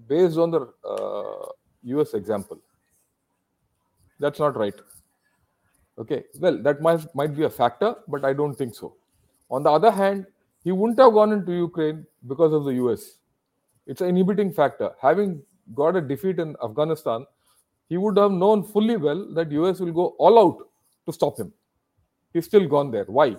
based 0.08 0.36
on 0.36 0.50
the 0.50 0.68
US 1.84 2.14
uh, 2.14 2.18
example. 2.18 2.58
That's 4.18 4.38
not 4.38 4.56
right. 4.56 4.74
Okay, 5.98 6.24
well, 6.40 6.60
that 6.62 6.80
might, 6.80 7.14
might 7.14 7.36
be 7.36 7.44
a 7.44 7.50
factor, 7.50 7.94
but 8.08 8.24
I 8.24 8.32
don't 8.32 8.54
think 8.54 8.74
so. 8.74 8.96
On 9.50 9.62
the 9.62 9.70
other 9.70 9.90
hand, 9.90 10.26
he 10.64 10.72
wouldn't 10.72 10.98
have 10.98 11.12
gone 11.12 11.32
into 11.32 11.52
Ukraine 11.52 12.06
because 12.26 12.52
of 12.52 12.64
the 12.64 12.74
US. 12.74 13.18
It's 13.86 14.00
an 14.00 14.08
inhibiting 14.08 14.52
factor. 14.52 14.90
Having 15.00 15.42
got 15.74 15.96
a 15.96 16.00
defeat 16.00 16.38
in 16.38 16.56
Afghanistan, 16.62 17.26
he 17.88 17.96
would 17.96 18.16
have 18.16 18.30
known 18.30 18.62
fully 18.62 18.96
well 18.96 19.34
that 19.34 19.50
US 19.52 19.80
will 19.80 19.92
go 19.92 20.06
all 20.18 20.38
out 20.38 20.68
to 21.06 21.12
stop 21.12 21.38
him. 21.38 21.52
He's 22.32 22.46
still 22.46 22.66
gone 22.66 22.90
there. 22.90 23.04
Why? 23.04 23.36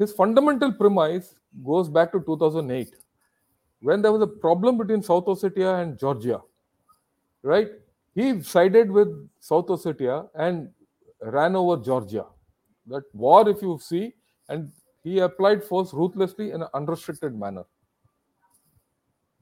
his 0.00 0.12
fundamental 0.12 0.72
premise 0.72 1.34
goes 1.62 1.88
back 1.96 2.10
to 2.12 2.20
2008 2.20 2.96
when 3.82 4.00
there 4.02 4.12
was 4.12 4.22
a 4.22 4.26
problem 4.26 4.78
between 4.78 5.02
South 5.02 5.26
Ossetia 5.26 5.82
and 5.82 5.98
Georgia. 5.98 6.40
Right? 7.42 7.68
He 8.14 8.42
sided 8.42 8.90
with 8.90 9.08
South 9.38 9.66
Ossetia 9.66 10.28
and 10.34 10.70
ran 11.20 11.54
over 11.54 11.76
Georgia. 11.82 12.24
That 12.86 13.04
war, 13.12 13.48
if 13.48 13.62
you 13.62 13.78
see, 13.80 14.14
and 14.48 14.72
he 15.02 15.20
applied 15.20 15.64
force 15.64 15.92
ruthlessly 15.92 16.50
in 16.52 16.62
an 16.62 16.68
unrestricted 16.74 17.34
manner. 17.34 17.64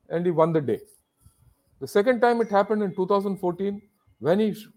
And 0.09 0.25
he 0.25 0.33
won 0.33 0.53
the 0.53 0.61
day. 0.61 0.81
The 1.81 1.89
second 1.89 2.21
time 2.21 2.41
it 2.41 2.49
happened 2.49 2.83
in 2.83 2.95
2014 2.95 3.83
when 4.21 4.41
he 4.41 4.55
sh- 4.55 4.69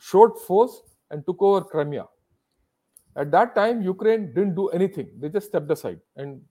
showed 0.00 0.38
force 0.38 0.80
and 1.10 1.24
took 1.26 1.40
over 1.42 1.62
Crimea. 1.62 2.06
At 3.16 3.30
that 3.30 3.54
time, 3.54 3.82
Ukraine 3.82 4.34
didn't 4.34 4.56
do 4.56 4.68
anything. 4.68 5.10
They 5.18 5.28
just 5.28 5.48
stepped 5.48 5.70
aside. 5.70 6.00
And 6.16 6.42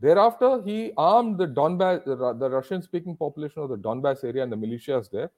thereafter, 0.00 0.62
he 0.64 0.92
armed 0.96 1.38
the 1.38 1.46
Donbass, 1.46 2.04
the, 2.04 2.34
the 2.34 2.50
Russian-speaking 2.50 3.16
population 3.16 3.62
of 3.62 3.68
the 3.68 3.76
Donbass 3.76 4.24
area 4.24 4.42
and 4.42 4.50
the 4.50 4.56
militias 4.56 5.08
there, 5.10 5.30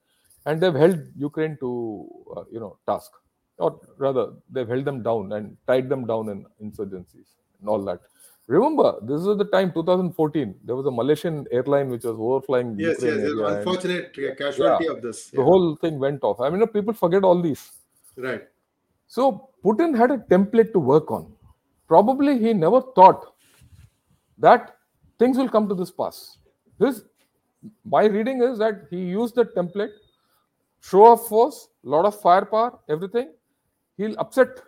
and 0.45 0.61
they've 0.61 0.73
held 0.73 0.99
Ukraine 1.15 1.57
to, 1.59 2.09
uh, 2.35 2.43
you 2.51 2.59
know, 2.59 2.79
task, 2.87 3.11
or 3.59 3.79
rather, 3.97 4.33
they've 4.49 4.67
held 4.67 4.85
them 4.85 5.03
down 5.03 5.33
and 5.33 5.57
tied 5.67 5.89
them 5.89 6.07
down 6.07 6.29
in 6.29 6.45
insurgencies 6.63 7.35
and 7.59 7.69
all 7.69 7.83
that. 7.85 7.99
Remember, 8.47 8.95
this 9.01 9.19
is 9.19 9.37
the 9.37 9.45
time 9.45 9.73
2014. 9.73 10.55
There 10.63 10.75
was 10.75 10.85
a 10.85 10.91
Malaysian 10.91 11.45
airline 11.51 11.89
which 11.89 12.03
was 12.03 12.15
overflying 12.15 12.79
Yes, 12.79 13.01
Ukraine 13.01 13.19
yes, 13.19 13.31
yes. 13.37 13.55
Unfortunate 13.57 14.37
casualty 14.37 14.87
of 14.87 15.01
this. 15.01 15.29
the 15.31 15.43
whole 15.43 15.75
thing 15.75 15.99
went 15.99 16.23
off. 16.23 16.39
I 16.39 16.49
mean, 16.49 16.65
people 16.67 16.93
forget 16.93 17.23
all 17.23 17.41
these. 17.41 17.71
Right. 18.15 18.43
So 19.07 19.49
Putin 19.63 19.97
had 19.97 20.11
a 20.11 20.17
template 20.17 20.71
to 20.73 20.79
work 20.79 21.11
on. 21.11 21.33
Probably 21.87 22.39
he 22.39 22.53
never 22.53 22.81
thought 22.81 23.33
that 24.37 24.77
things 25.19 25.37
will 25.37 25.49
come 25.49 25.67
to 25.67 25.75
this 25.75 25.91
pass. 25.91 26.37
His 26.79 27.03
my 27.83 28.05
reading 28.05 28.41
is 28.43 28.59
that 28.59 28.87
he 28.89 28.97
used 28.97 29.35
the 29.35 29.45
template, 29.45 29.91
show 30.81 31.11
of 31.13 31.27
force, 31.27 31.69
lot 31.83 32.05
of 32.05 32.19
firepower, 32.21 32.79
everything. 32.87 33.33
He'll 33.97 34.17
upset, 34.19 34.61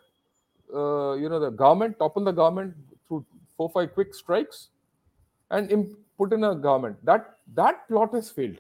uh, 0.74 1.14
you 1.14 1.30
know, 1.30 1.40
the 1.40 1.50
government, 1.50 1.98
topple 2.00 2.24
the 2.24 2.32
government 2.32 2.76
through 3.08 3.26
four 3.58 3.70
five 3.70 3.94
quick 3.94 4.14
strikes, 4.14 4.70
and 5.52 5.72
im- 5.72 5.98
put 6.18 6.34
in 6.34 6.44
a 6.44 6.56
government. 6.56 7.04
That 7.06 7.38
that 7.54 7.88
plot 7.88 8.14
has 8.14 8.30
failed. 8.30 8.58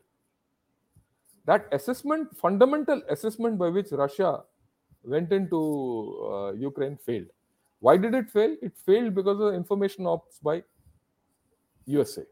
That 1.45 1.67
assessment, 1.71 2.37
fundamental 2.37 3.01
assessment 3.09 3.57
by 3.57 3.69
which 3.69 3.91
Russia 3.91 4.41
went 5.03 5.31
into 5.31 6.29
uh, 6.31 6.51
Ukraine 6.53 6.97
failed. 6.97 7.27
Why 7.79 7.97
did 7.97 8.13
it 8.13 8.29
fail? 8.29 8.55
It 8.61 8.77
failed 8.85 9.15
because 9.15 9.39
of 9.39 9.53
information 9.53 10.05
ops 10.05 10.39
by 10.39 10.63
USA. 11.85 12.23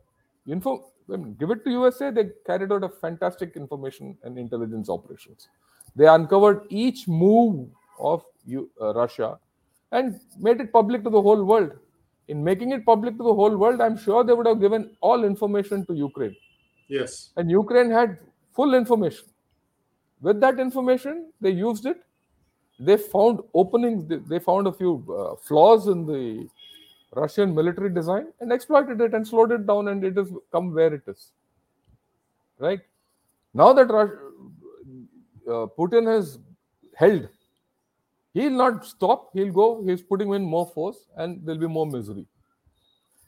Info, 0.48 0.92
I 1.12 1.18
mean, 1.18 1.36
give 1.40 1.52
it 1.52 1.64
to 1.64 1.72
USA, 1.72 2.12
they 2.12 2.30
carried 2.46 2.72
out 2.72 2.84
a 2.84 2.90
fantastic 2.90 3.56
information 3.56 4.18
and 4.24 4.38
intelligence 4.38 4.90
operations. 4.90 5.48
They 5.96 6.08
uncovered 6.08 6.68
each 6.70 7.08
move 7.08 7.70
of 8.00 8.24
U, 8.46 8.70
uh, 8.80 8.94
Russia 8.94 9.40
and 9.92 10.20
made 10.40 10.60
it 10.62 10.72
public 10.72 11.04
to 11.04 11.10
the 11.10 11.22
whole 11.22 11.44
world. 11.44 11.72
In 12.28 12.44
making 12.44 12.72
it 12.72 12.86
public 12.86 13.18
to 13.18 13.24
the 13.24 13.34
whole 13.34 13.56
world, 13.56 13.80
I'm 13.82 13.98
sure 13.98 14.24
they 14.24 14.34
would 14.34 14.46
have 14.48 14.60
given 14.60 14.96
all 15.02 15.24
information 15.24 15.86
to 15.86 15.94
Ukraine. 15.94 16.36
Yes. 16.90 17.30
And 17.38 17.50
Ukraine 17.50 17.90
had 17.90 18.20
full 18.54 18.74
information. 18.74 19.26
With 20.22 20.42
that 20.42 20.60
information, 20.60 21.32
they 21.40 21.52
used 21.52 21.86
it. 21.86 22.04
They 22.80 22.98
found 22.98 23.40
openings, 23.54 24.06
they- 24.30 24.40
found 24.40 24.68
a 24.68 24.74
few 24.74 24.92
uh, 25.18 25.36
flaws 25.38 25.88
in 25.88 26.06
the 26.06 26.48
Russian 27.16 27.56
military 27.56 27.92
design 27.94 28.28
and 28.42 28.52
exploited 28.52 29.00
it 29.02 29.14
and 29.14 29.26
slowed 29.28 29.52
it 29.52 29.66
down, 29.66 29.88
and 29.88 30.04
it 30.04 30.18
has 30.18 30.32
come 30.52 30.74
where 30.74 30.94
it 30.94 31.02
is. 31.08 31.32
Right? 32.60 32.82
Now 33.54 33.74
that 33.74 33.88
Rus- 33.88 34.12
uh, 35.48 35.68
Putin 35.78 36.06
has 36.14 36.40
held, 36.96 37.30
he'll 38.38 38.58
not 38.64 38.86
stop, 38.86 39.30
he'll 39.34 39.52
go, 39.52 39.68
he's 39.86 40.02
putting 40.02 40.34
in 40.34 40.44
more 40.56 40.66
force, 40.78 40.98
and 41.16 41.46
there'll 41.46 41.68
be 41.68 41.68
more 41.68 41.86
misery. 41.98 42.26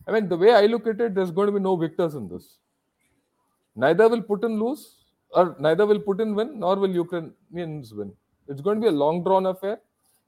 I 0.07 0.11
mean, 0.11 0.29
the 0.29 0.37
way 0.37 0.53
I 0.53 0.65
look 0.73 0.87
at 0.87 1.01
it, 1.01 1.15
there's 1.15 1.31
going 1.31 1.47
to 1.47 1.51
be 1.59 1.59
no 1.59 1.75
victors 1.75 2.15
in 2.15 2.27
this 2.27 2.59
neither 3.75 4.07
will 4.09 4.21
Putin 4.21 4.59
lose, 4.59 4.95
or 5.31 5.55
neither 5.59 5.85
will 5.85 5.99
Putin 5.99 6.35
win, 6.35 6.59
nor 6.59 6.75
will 6.75 6.93
Ukrainians 6.93 7.93
win. 7.93 8.11
It's 8.47 8.61
going 8.61 8.77
to 8.77 8.81
be 8.81 8.87
a 8.87 8.97
long 9.03 9.23
drawn 9.23 9.45
affair. 9.45 9.79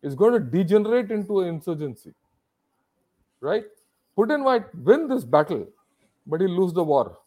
It's 0.03 0.15
going 0.15 0.33
to 0.33 0.39
degenerate 0.39 1.11
into 1.11 1.41
an 1.41 1.47
insurgency. 1.49 2.13
Right? 3.39 3.65
Putin 4.17 4.43
might 4.43 4.73
win 4.75 5.07
this 5.07 5.23
battle, 5.23 5.67
but 6.25 6.41
he'll 6.41 6.57
lose 6.61 6.73
the 6.73 6.83
war. 6.83 7.17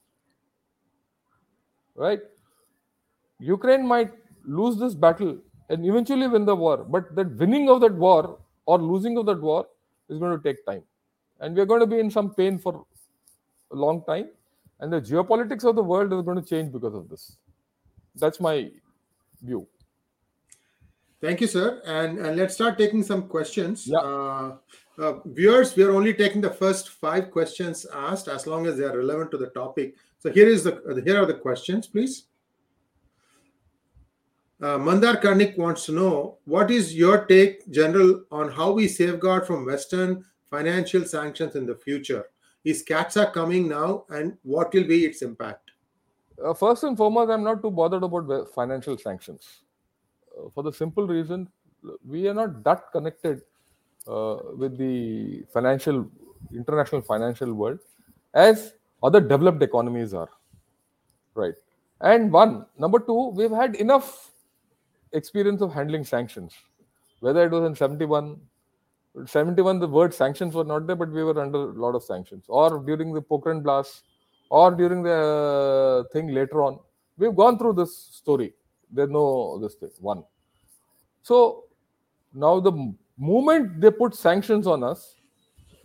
Right? 1.94 2.20
Ukraine 3.38 3.86
might 3.86 4.12
lose 4.44 4.78
this 4.78 4.94
battle 4.94 5.38
and 5.68 5.84
eventually 5.86 6.28
win 6.28 6.44
the 6.44 6.54
war, 6.54 6.78
but 6.78 7.14
that 7.16 7.36
winning 7.36 7.68
of 7.68 7.80
that 7.80 7.94
war 7.94 8.38
or 8.66 8.78
losing 8.78 9.16
of 9.18 9.26
that 9.26 9.40
war 9.40 9.66
is 10.08 10.18
going 10.18 10.36
to 10.36 10.42
take 10.42 10.64
time. 10.66 10.82
And 11.40 11.56
we're 11.56 11.66
going 11.66 11.80
to 11.80 11.86
be 11.86 11.98
in 11.98 12.10
some 12.10 12.34
pain 12.34 12.58
for 12.58 12.84
a 13.72 13.76
long 13.76 14.04
time 14.04 14.28
and 14.80 14.92
the 14.92 15.00
geopolitics 15.00 15.64
of 15.64 15.76
the 15.76 15.82
world 15.82 16.12
is 16.12 16.22
going 16.22 16.40
to 16.40 16.48
change 16.48 16.72
because 16.72 16.94
of 16.94 17.08
this 17.08 17.36
that's 18.16 18.40
my 18.40 18.70
view 19.42 19.66
Thank 21.20 21.40
you, 21.40 21.46
sir. 21.46 21.80
And, 21.86 22.18
and 22.18 22.36
let's 22.36 22.52
start 22.52 22.76
taking 22.76 23.02
some 23.02 23.28
questions. 23.28 23.86
Yeah. 23.86 23.96
Uh, 23.96 24.56
uh, 24.98 25.14
viewers, 25.24 25.74
we 25.74 25.82
are 25.82 25.92
only 25.92 26.12
taking 26.12 26.42
the 26.42 26.50
first 26.50 26.90
five 26.90 27.30
questions 27.30 27.86
asked, 27.94 28.28
as 28.28 28.46
long 28.46 28.66
as 28.66 28.76
they 28.76 28.84
are 28.84 28.98
relevant 28.98 29.30
to 29.30 29.38
the 29.38 29.46
topic. 29.46 29.94
So 30.18 30.30
here 30.30 30.46
is 30.46 30.64
the 30.64 31.02
here 31.02 31.22
are 31.22 31.24
the 31.24 31.32
questions, 31.46 31.86
please. 31.86 32.24
Uh, 34.64 34.78
Mandar 34.78 35.16
Karnik 35.20 35.58
wants 35.58 35.84
to 35.86 35.92
know 35.92 36.38
what 36.46 36.70
is 36.70 36.94
your 36.94 37.26
take, 37.26 37.70
General, 37.70 38.22
on 38.30 38.50
how 38.50 38.72
we 38.72 38.88
safeguard 38.88 39.46
from 39.46 39.66
Western 39.66 40.24
financial 40.48 41.04
sanctions 41.04 41.54
in 41.54 41.66
the 41.66 41.76
future? 41.76 42.24
Is 42.64 42.82
CAATSA 42.82 43.34
coming 43.34 43.68
now, 43.68 44.04
and 44.08 44.38
what 44.42 44.72
will 44.72 44.84
be 44.84 45.04
its 45.04 45.20
impact? 45.20 45.64
uh, 46.42 46.54
first 46.54 46.84
and 46.84 46.96
foremost 46.96 47.30
i'm 47.30 47.44
not 47.44 47.62
too 47.62 47.70
bothered 47.70 48.02
about 48.02 48.48
financial 48.54 48.98
sanctions 48.98 49.62
uh, 50.36 50.48
for 50.54 50.62
the 50.62 50.72
simple 50.72 51.06
reason 51.06 51.48
we 52.06 52.26
are 52.28 52.34
not 52.34 52.62
that 52.64 52.90
connected 52.92 53.42
uh, 54.08 54.36
with 54.56 54.76
the 54.78 55.44
financial 55.52 56.08
international 56.52 57.02
financial 57.02 57.52
world 57.52 57.78
as 58.34 58.72
other 59.02 59.20
developed 59.20 59.62
economies 59.62 60.14
are 60.14 60.28
right 61.34 61.54
and 62.00 62.32
one 62.32 62.66
number 62.78 62.98
two 62.98 63.28
we've 63.30 63.58
had 63.62 63.76
enough 63.76 64.30
experience 65.14 65.62
of 65.62 65.72
handling 65.72 66.04
sanctions. 66.04 66.52
Whether 67.20 67.46
it 67.46 67.52
was 67.52 67.64
in 67.64 67.74
71 67.74 68.40
71 69.26 69.78
the 69.78 69.86
word 69.86 70.12
sanctions 70.12 70.54
were 70.54 70.64
not 70.64 70.86
there 70.88 70.96
but 70.96 71.10
we 71.10 71.22
were 71.22 71.40
under 71.40 71.58
a 71.70 71.80
lot 71.84 71.94
of 71.94 72.02
sanctions. 72.02 72.44
Or 72.48 72.80
during 72.80 73.12
the 73.12 73.22
Pokhran 73.22 73.62
blast 73.62 74.02
or 74.50 74.72
during 74.72 75.02
the 75.02 76.04
uh, 76.06 76.12
thing 76.12 76.28
later 76.28 76.62
on 76.62 76.78
we've 77.16 77.34
gone 77.34 77.58
through 77.58 77.74
this 77.74 77.96
story. 77.96 78.52
There's 78.90 79.10
no 79.10 79.58
this 79.58 79.74
thing 79.74 79.90
one. 80.00 80.24
So 81.22 81.64
now 82.34 82.60
the 82.60 82.72
moment 83.16 83.80
they 83.80 83.90
put 83.90 84.14
sanctions 84.14 84.66
on 84.66 84.82
us 84.82 85.14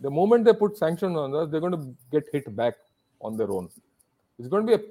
the 0.00 0.10
moment 0.10 0.44
they 0.44 0.52
put 0.52 0.76
sanctions 0.76 1.16
on 1.16 1.34
us 1.34 1.48
they're 1.50 1.60
going 1.60 1.78
to 1.80 1.94
get 2.10 2.24
hit 2.32 2.54
back 2.56 2.74
on 3.20 3.36
their 3.36 3.50
own. 3.50 3.68
It's 4.38 4.48
going 4.48 4.66
to 4.66 4.76
be 4.76 4.82
a 4.82 4.86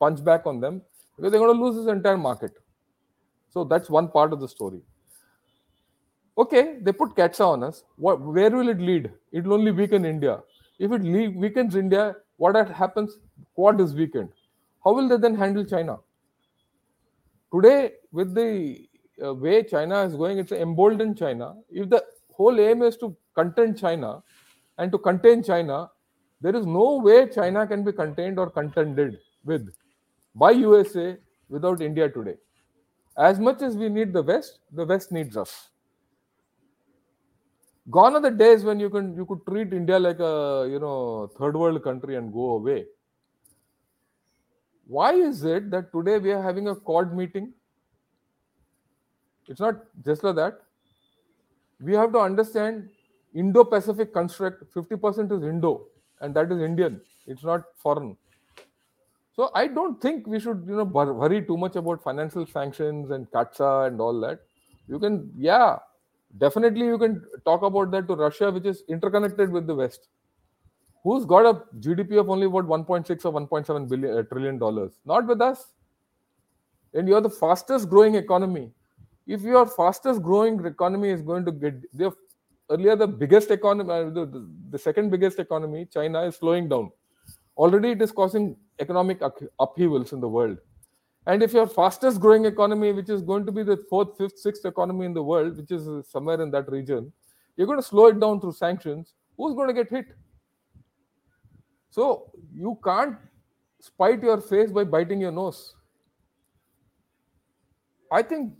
punch 0.00 0.24
back 0.24 0.46
on 0.46 0.60
them 0.60 0.82
because 1.16 1.30
they're 1.30 1.40
going 1.40 1.56
to 1.56 1.62
lose 1.64 1.76
this 1.76 1.92
entire 1.92 2.18
market 2.18 2.58
so 3.54 3.64
that's 3.64 3.88
one 3.88 4.08
part 4.08 4.32
of 4.32 4.40
the 4.40 4.48
story. 4.48 4.82
Okay 6.36 6.78
they 6.82 6.92
put 6.92 7.14
CAATSA 7.14 7.46
on 7.46 7.62
us. 7.62 7.84
What, 7.96 8.20
where 8.20 8.50
will 8.50 8.68
it 8.68 8.80
lead? 8.80 9.10
It 9.32 9.44
will 9.44 9.54
only 9.54 9.70
weaken 9.70 10.04
india. 10.04 10.40
If 10.78 10.90
it 10.90 11.02
weakens 11.44 11.76
india 11.76 12.16
what 12.36 12.56
happens? 12.68 13.18
Quad 13.54 13.80
is 13.80 13.94
weakened. 13.94 14.30
How 14.84 14.92
will 14.92 15.08
they 15.08 15.16
then 15.16 15.36
handle 15.36 15.64
china? 15.64 15.98
Today 17.54 17.92
with 18.10 18.34
the 18.34 18.88
uh, 19.24 19.32
way 19.32 19.62
china 19.62 20.02
is 20.02 20.16
going 20.16 20.38
it's 20.38 20.50
emboldened 20.50 21.16
china. 21.16 21.54
If 21.70 21.88
the 21.88 22.04
whole 22.32 22.60
aim 22.60 22.82
is 22.82 22.96
to 22.96 23.16
contain 23.36 23.76
china 23.76 24.22
and 24.78 24.90
to 24.90 24.98
contain 24.98 25.42
china 25.42 25.90
there 26.40 26.56
is 26.56 26.66
no 26.66 26.96
way 26.96 27.28
china 27.28 27.66
can 27.66 27.84
be 27.84 27.92
contained 27.92 28.38
or 28.38 28.50
contended 28.50 29.18
with 29.44 29.68
by 30.34 30.50
usa 30.50 31.16
without 31.48 31.80
india 31.80 32.08
today 32.08 32.34
as 33.16 33.38
much 33.38 33.62
as 33.62 33.76
we 33.76 33.88
need 33.88 34.12
the 34.12 34.22
west 34.22 34.58
the 34.72 34.84
west 34.84 35.12
needs 35.12 35.36
us 35.36 35.70
gone 37.90 38.14
are 38.14 38.20
the 38.20 38.30
days 38.30 38.64
when 38.64 38.80
you 38.80 38.90
can 38.90 39.14
you 39.14 39.26
could 39.26 39.44
treat 39.46 39.72
india 39.72 39.98
like 39.98 40.18
a 40.18 40.66
you 40.70 40.78
know 40.78 41.30
third 41.38 41.56
world 41.56 41.82
country 41.82 42.16
and 42.16 42.32
go 42.32 42.50
away 42.52 42.84
why 44.86 45.12
is 45.12 45.44
it 45.44 45.70
that 45.70 45.92
today 45.92 46.18
we 46.18 46.32
are 46.32 46.42
having 46.42 46.68
a 46.68 46.74
quad 46.74 47.14
meeting 47.14 47.52
it's 49.46 49.60
not 49.60 49.76
just 50.04 50.24
like 50.24 50.36
that 50.36 50.60
we 51.80 51.94
have 51.94 52.12
to 52.12 52.18
understand 52.18 52.88
Indo-Pacific 53.34 54.12
construct, 54.12 54.72
50% 54.72 55.32
is 55.32 55.42
Indo, 55.42 55.86
and 56.20 56.34
that 56.34 56.52
is 56.52 56.60
Indian. 56.60 57.00
It's 57.26 57.42
not 57.42 57.64
foreign. 57.76 58.16
So 59.36 59.50
I 59.54 59.66
don't 59.66 60.00
think 60.00 60.26
we 60.26 60.38
should, 60.38 60.64
you 60.66 60.76
know, 60.76 60.84
worry 60.84 61.44
too 61.44 61.56
much 61.56 61.74
about 61.74 62.02
financial 62.02 62.46
sanctions 62.46 63.10
and 63.10 63.28
CAATSA 63.32 63.88
and 63.88 64.00
all 64.00 64.20
that. 64.20 64.40
You 64.86 64.98
can, 65.00 65.32
yeah, 65.36 65.78
definitely 66.38 66.86
you 66.86 66.98
can 66.98 67.22
talk 67.44 67.62
about 67.62 67.90
that 67.90 68.06
to 68.08 68.14
Russia, 68.14 68.52
which 68.52 68.64
is 68.64 68.84
interconnected 68.88 69.50
with 69.50 69.66
the 69.66 69.74
West. 69.74 70.08
Who's 71.02 71.24
got 71.24 71.44
a 71.46 71.62
GDP 71.80 72.18
of 72.18 72.30
only 72.30 72.46
about 72.46 72.66
1.6 72.66 73.24
or 73.24 73.32
1.7 73.32 73.88
billion 73.88 74.18
uh, 74.18 74.22
trillion 74.22 74.58
dollars? 74.58 75.00
Not 75.04 75.26
with 75.26 75.42
us. 75.42 75.72
And 76.94 77.08
you're 77.08 77.20
the 77.20 77.28
fastest 77.28 77.90
growing 77.90 78.14
economy. 78.14 78.70
If 79.26 79.42
your 79.42 79.66
fastest 79.66 80.22
growing 80.22 80.64
economy 80.64 81.10
is 81.10 81.22
going 81.22 81.44
to 81.44 81.52
get 81.52 81.74
earlier 82.70 82.94
the 82.94 83.08
biggest 83.08 83.50
economy, 83.50 83.90
uh, 83.90 84.04
the, 84.04 84.26
the, 84.26 84.48
the 84.70 84.78
second 84.78 85.10
biggest 85.10 85.38
economy, 85.38 85.86
China, 85.92 86.22
is 86.22 86.36
slowing 86.36 86.68
down. 86.68 86.90
Already 87.56 87.90
it 87.90 88.02
is 88.02 88.12
causing 88.12 88.56
economic 88.78 89.20
upheavals 89.58 90.12
in 90.12 90.20
the 90.20 90.28
world. 90.28 90.58
And 91.26 91.42
if 91.42 91.52
your 91.52 91.66
fastest 91.66 92.20
growing 92.20 92.44
economy, 92.44 92.92
which 92.92 93.08
is 93.08 93.22
going 93.22 93.46
to 93.46 93.52
be 93.52 93.62
the 93.62 93.78
fourth, 93.88 94.16
fifth, 94.18 94.38
sixth 94.38 94.66
economy 94.66 95.06
in 95.06 95.14
the 95.14 95.22
world, 95.22 95.56
which 95.56 95.70
is 95.70 95.88
somewhere 96.06 96.40
in 96.42 96.50
that 96.50 96.70
region, 96.70 97.12
you're 97.56 97.66
going 97.66 97.78
to 97.78 97.86
slow 97.86 98.06
it 98.06 98.20
down 98.20 98.40
through 98.40 98.52
sanctions, 98.52 99.14
who's 99.36 99.54
going 99.54 99.68
to 99.68 99.74
get 99.74 99.88
hit? 99.88 100.06
So 101.90 102.30
you 102.52 102.78
can't 102.84 103.16
spite 103.80 104.22
your 104.22 104.40
face 104.40 104.70
by 104.70 104.84
biting 104.84 105.20
your 105.20 105.30
nose. 105.30 105.74
I 108.12 108.22
think 108.22 108.52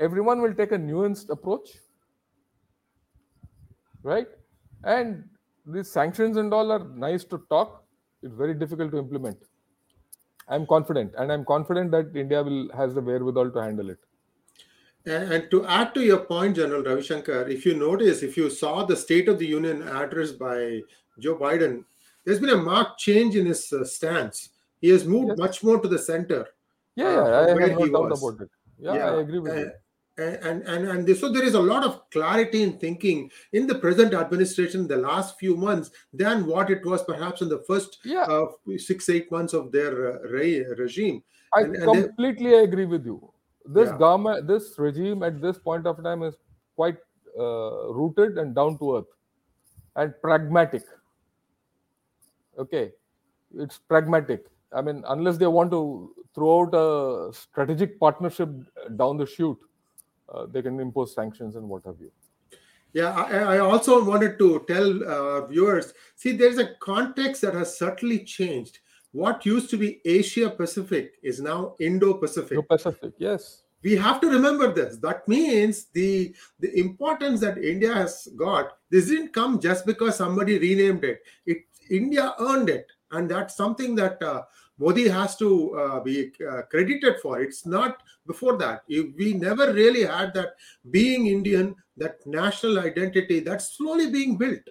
everyone 0.00 0.40
will 0.42 0.54
take 0.54 0.72
a 0.72 0.78
nuanced 0.78 1.30
approach, 1.30 1.70
right? 4.02 4.26
And 4.84 5.24
these 5.66 5.90
sanctions 5.90 6.36
and 6.36 6.52
all 6.52 6.72
are 6.72 6.88
nice 6.96 7.24
to 7.24 7.42
talk. 7.48 7.84
It's 8.22 8.34
very 8.34 8.54
difficult 8.54 8.90
to 8.92 8.98
implement. 8.98 9.38
I'm 10.48 10.66
confident, 10.66 11.12
and 11.18 11.32
I'm 11.32 11.44
confident 11.44 11.90
that 11.92 12.14
India 12.14 12.42
will 12.42 12.70
has 12.74 12.94
the 12.94 13.00
wherewithal 13.00 13.50
to 13.50 13.62
handle 13.62 13.90
it. 13.90 13.98
And, 15.04 15.50
to 15.50 15.64
add 15.66 15.94
to 15.94 16.02
your 16.02 16.18
point, 16.18 16.56
General 16.56 16.82
Ravishankar, 16.82 17.48
if 17.48 17.64
you 17.64 17.74
notice, 17.74 18.22
if 18.22 18.36
you 18.36 18.50
saw 18.50 18.84
the 18.84 18.96
State 18.96 19.28
of 19.28 19.38
the 19.38 19.46
Union 19.46 19.82
address 19.82 20.32
by 20.32 20.82
Joe 21.18 21.36
Biden, 21.36 21.84
there's 22.24 22.40
been 22.40 22.50
a 22.50 22.56
marked 22.56 22.98
change 22.98 23.34
in 23.34 23.46
his 23.46 23.72
uh, 23.72 23.84
stance. 23.84 24.50
He 24.80 24.90
has 24.90 25.06
moved 25.06 25.28
yes. 25.28 25.38
much 25.38 25.64
more 25.64 25.80
to 25.80 25.88
the 25.88 25.98
center. 25.98 26.46
Yeah, 26.94 27.12
yeah 27.12 27.20
uh, 27.20 27.44
I 27.44 27.48
have 27.48 27.78
no 27.78 27.86
doubt 27.86 28.10
was. 28.10 28.22
about 28.22 28.42
it. 28.42 28.50
Yeah, 28.78 28.94
yeah, 28.94 29.10
I 29.10 29.20
agree 29.20 29.38
with 29.38 29.56
you 29.56 29.70
and 30.18 30.62
and 30.62 30.88
and 30.88 31.16
so 31.16 31.30
there 31.32 31.44
is 31.44 31.54
a 31.54 31.60
lot 31.60 31.84
of 31.84 32.10
clarity 32.10 32.62
in 32.62 32.78
thinking 32.78 33.30
in 33.52 33.66
the 33.66 33.74
present 33.74 34.14
administration 34.14 34.82
in 34.82 34.88
the 34.88 34.96
last 34.96 35.38
few 35.38 35.56
months 35.56 35.90
than 36.12 36.46
what 36.46 36.70
it 36.70 36.84
was 36.84 37.02
perhaps 37.04 37.40
in 37.40 37.48
the 37.48 37.62
first 37.66 37.98
yeah. 38.04 38.22
uh, 38.22 38.46
six 38.76 39.08
eight 39.08 39.30
months 39.30 39.52
of 39.52 39.70
their 39.70 40.12
uh, 40.12 40.18
re- 40.28 40.64
regime. 40.76 41.22
I 41.54 41.60
and, 41.60 41.76
and 41.76 41.84
completely 41.84 42.50
they, 42.50 42.64
agree 42.64 42.84
with 42.84 43.06
you. 43.06 43.32
This 43.64 43.90
yeah. 43.90 43.98
government 43.98 44.46
this 44.48 44.74
regime 44.78 45.22
at 45.22 45.40
this 45.40 45.58
point 45.58 45.86
of 45.86 46.02
time 46.02 46.22
is 46.22 46.34
quite 46.74 46.96
uh, 47.38 47.92
rooted 47.92 48.38
and 48.38 48.54
down 48.54 48.78
to 48.78 48.98
earth 48.98 49.12
and 49.96 50.12
pragmatic. 50.20 50.82
Okay. 52.58 52.90
It's 53.56 53.78
pragmatic. 53.78 54.46
I 54.72 54.82
mean 54.82 55.04
unless 55.08 55.38
they 55.38 55.46
want 55.46 55.70
to 55.70 56.12
throw 56.34 56.62
out 56.62 56.74
a 56.74 57.32
strategic 57.32 57.98
partnership 58.00 58.50
down 58.96 59.16
the 59.16 59.26
chute 59.26 59.58
uh, 60.32 60.46
they 60.46 60.62
can 60.62 60.78
impose 60.80 61.14
sanctions 61.14 61.56
and 61.56 61.68
what 61.68 61.84
have 61.84 61.96
you. 62.00 62.10
Yeah, 62.94 63.10
I, 63.10 63.56
I 63.56 63.58
also 63.58 64.02
wanted 64.02 64.38
to 64.38 64.64
tell 64.66 65.04
uh, 65.04 65.46
viewers 65.46 65.92
see, 66.16 66.32
there's 66.32 66.58
a 66.58 66.74
context 66.80 67.42
that 67.42 67.54
has 67.54 67.78
certainly 67.78 68.24
changed. 68.24 68.78
What 69.12 69.44
used 69.46 69.70
to 69.70 69.76
be 69.76 70.00
Asia 70.04 70.50
Pacific 70.50 71.14
is 71.22 71.40
now 71.40 71.74
Indo 71.80 72.14
Pacific. 72.14 72.52
Indo 72.52 72.62
Pacific, 72.62 73.12
yes. 73.18 73.62
We 73.82 73.94
have 73.96 74.20
to 74.22 74.28
remember 74.28 74.72
this. 74.72 74.96
That 74.98 75.26
means 75.28 75.86
the 75.92 76.34
the 76.58 76.76
importance 76.78 77.40
that 77.40 77.58
India 77.58 77.94
has 77.94 78.28
got. 78.36 78.72
This 78.90 79.06
didn't 79.06 79.32
come 79.32 79.60
just 79.60 79.86
because 79.86 80.16
somebody 80.16 80.58
renamed 80.58 81.04
it. 81.04 81.20
It 81.46 81.58
India 81.88 82.34
earned 82.40 82.68
it, 82.68 82.86
and 83.12 83.30
that's 83.30 83.56
something 83.56 83.94
that 83.94 84.20
uh, 84.22 84.42
Modi 84.78 85.08
has 85.08 85.36
to 85.36 85.74
uh, 85.74 86.00
be 86.00 86.32
uh, 86.48 86.62
credited 86.70 87.16
for. 87.20 87.40
It's 87.40 87.66
not 87.66 88.02
before 88.26 88.56
that. 88.58 88.82
We 88.88 89.34
never 89.34 89.72
really 89.72 90.04
had 90.04 90.32
that 90.34 90.54
being 90.90 91.26
Indian, 91.26 91.74
that 91.96 92.24
national 92.26 92.78
identity 92.78 93.40
that's 93.40 93.76
slowly 93.76 94.10
being 94.10 94.36
built. 94.36 94.62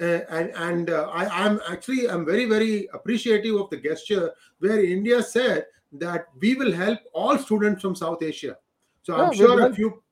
Uh, 0.00 0.20
and 0.28 0.50
and 0.56 0.90
uh, 0.90 1.08
I, 1.12 1.46
am 1.46 1.58
actually 1.70 2.08
I'm 2.08 2.26
very 2.26 2.44
very 2.44 2.86
appreciative 2.92 3.54
of 3.56 3.70
the 3.70 3.78
gesture 3.78 4.30
where 4.58 4.84
India 4.84 5.22
said 5.22 5.64
that 5.92 6.26
we 6.38 6.54
will 6.54 6.72
help 6.72 6.98
all 7.14 7.38
students 7.38 7.80
from 7.80 7.94
South 7.94 8.22
Asia. 8.22 8.58
So 9.02 9.16
yeah, 9.16 9.22
I'm 9.22 9.32
sure 9.34 9.70
if 9.70 9.78
you, 9.78 10.02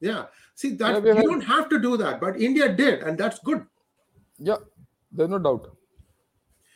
yeah, 0.00 0.26
see 0.54 0.74
that 0.74 1.04
yeah, 1.04 1.14
you 1.14 1.22
don't 1.22 1.40
have 1.40 1.68
to 1.70 1.80
do 1.80 1.96
that, 1.96 2.20
but 2.20 2.40
India 2.40 2.72
did, 2.72 3.02
and 3.02 3.18
that's 3.18 3.40
good. 3.40 3.66
Yeah, 4.38 4.58
there's 5.10 5.30
no 5.30 5.40
doubt. 5.40 5.76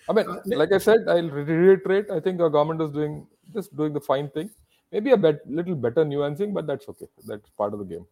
I 0.09 0.13
mean, 0.13 0.29
uh, 0.29 0.41
like 0.47 0.73
I 0.73 0.79
said, 0.79 1.09
I'll 1.09 1.29
reiterate. 1.31 2.11
I 2.11 2.21
think 2.21 2.41
our 2.41 2.51
government 2.51 2.81
is 2.83 2.91
doing 2.91 3.27
just 3.53 3.77
doing 3.77 3.93
the 3.93 4.01
fine 4.01 4.31
thing. 4.31 4.51
Maybe 4.93 5.11
a 5.11 5.17
bit, 5.17 5.41
little 5.47 5.75
better 5.75 6.05
nuancing, 6.05 6.55
but 6.55 6.67
that's 6.67 6.89
okay. 6.89 7.07
That's 7.27 7.49
part 7.51 7.73
of 7.73 7.81
the 7.81 7.85
game. 7.85 8.07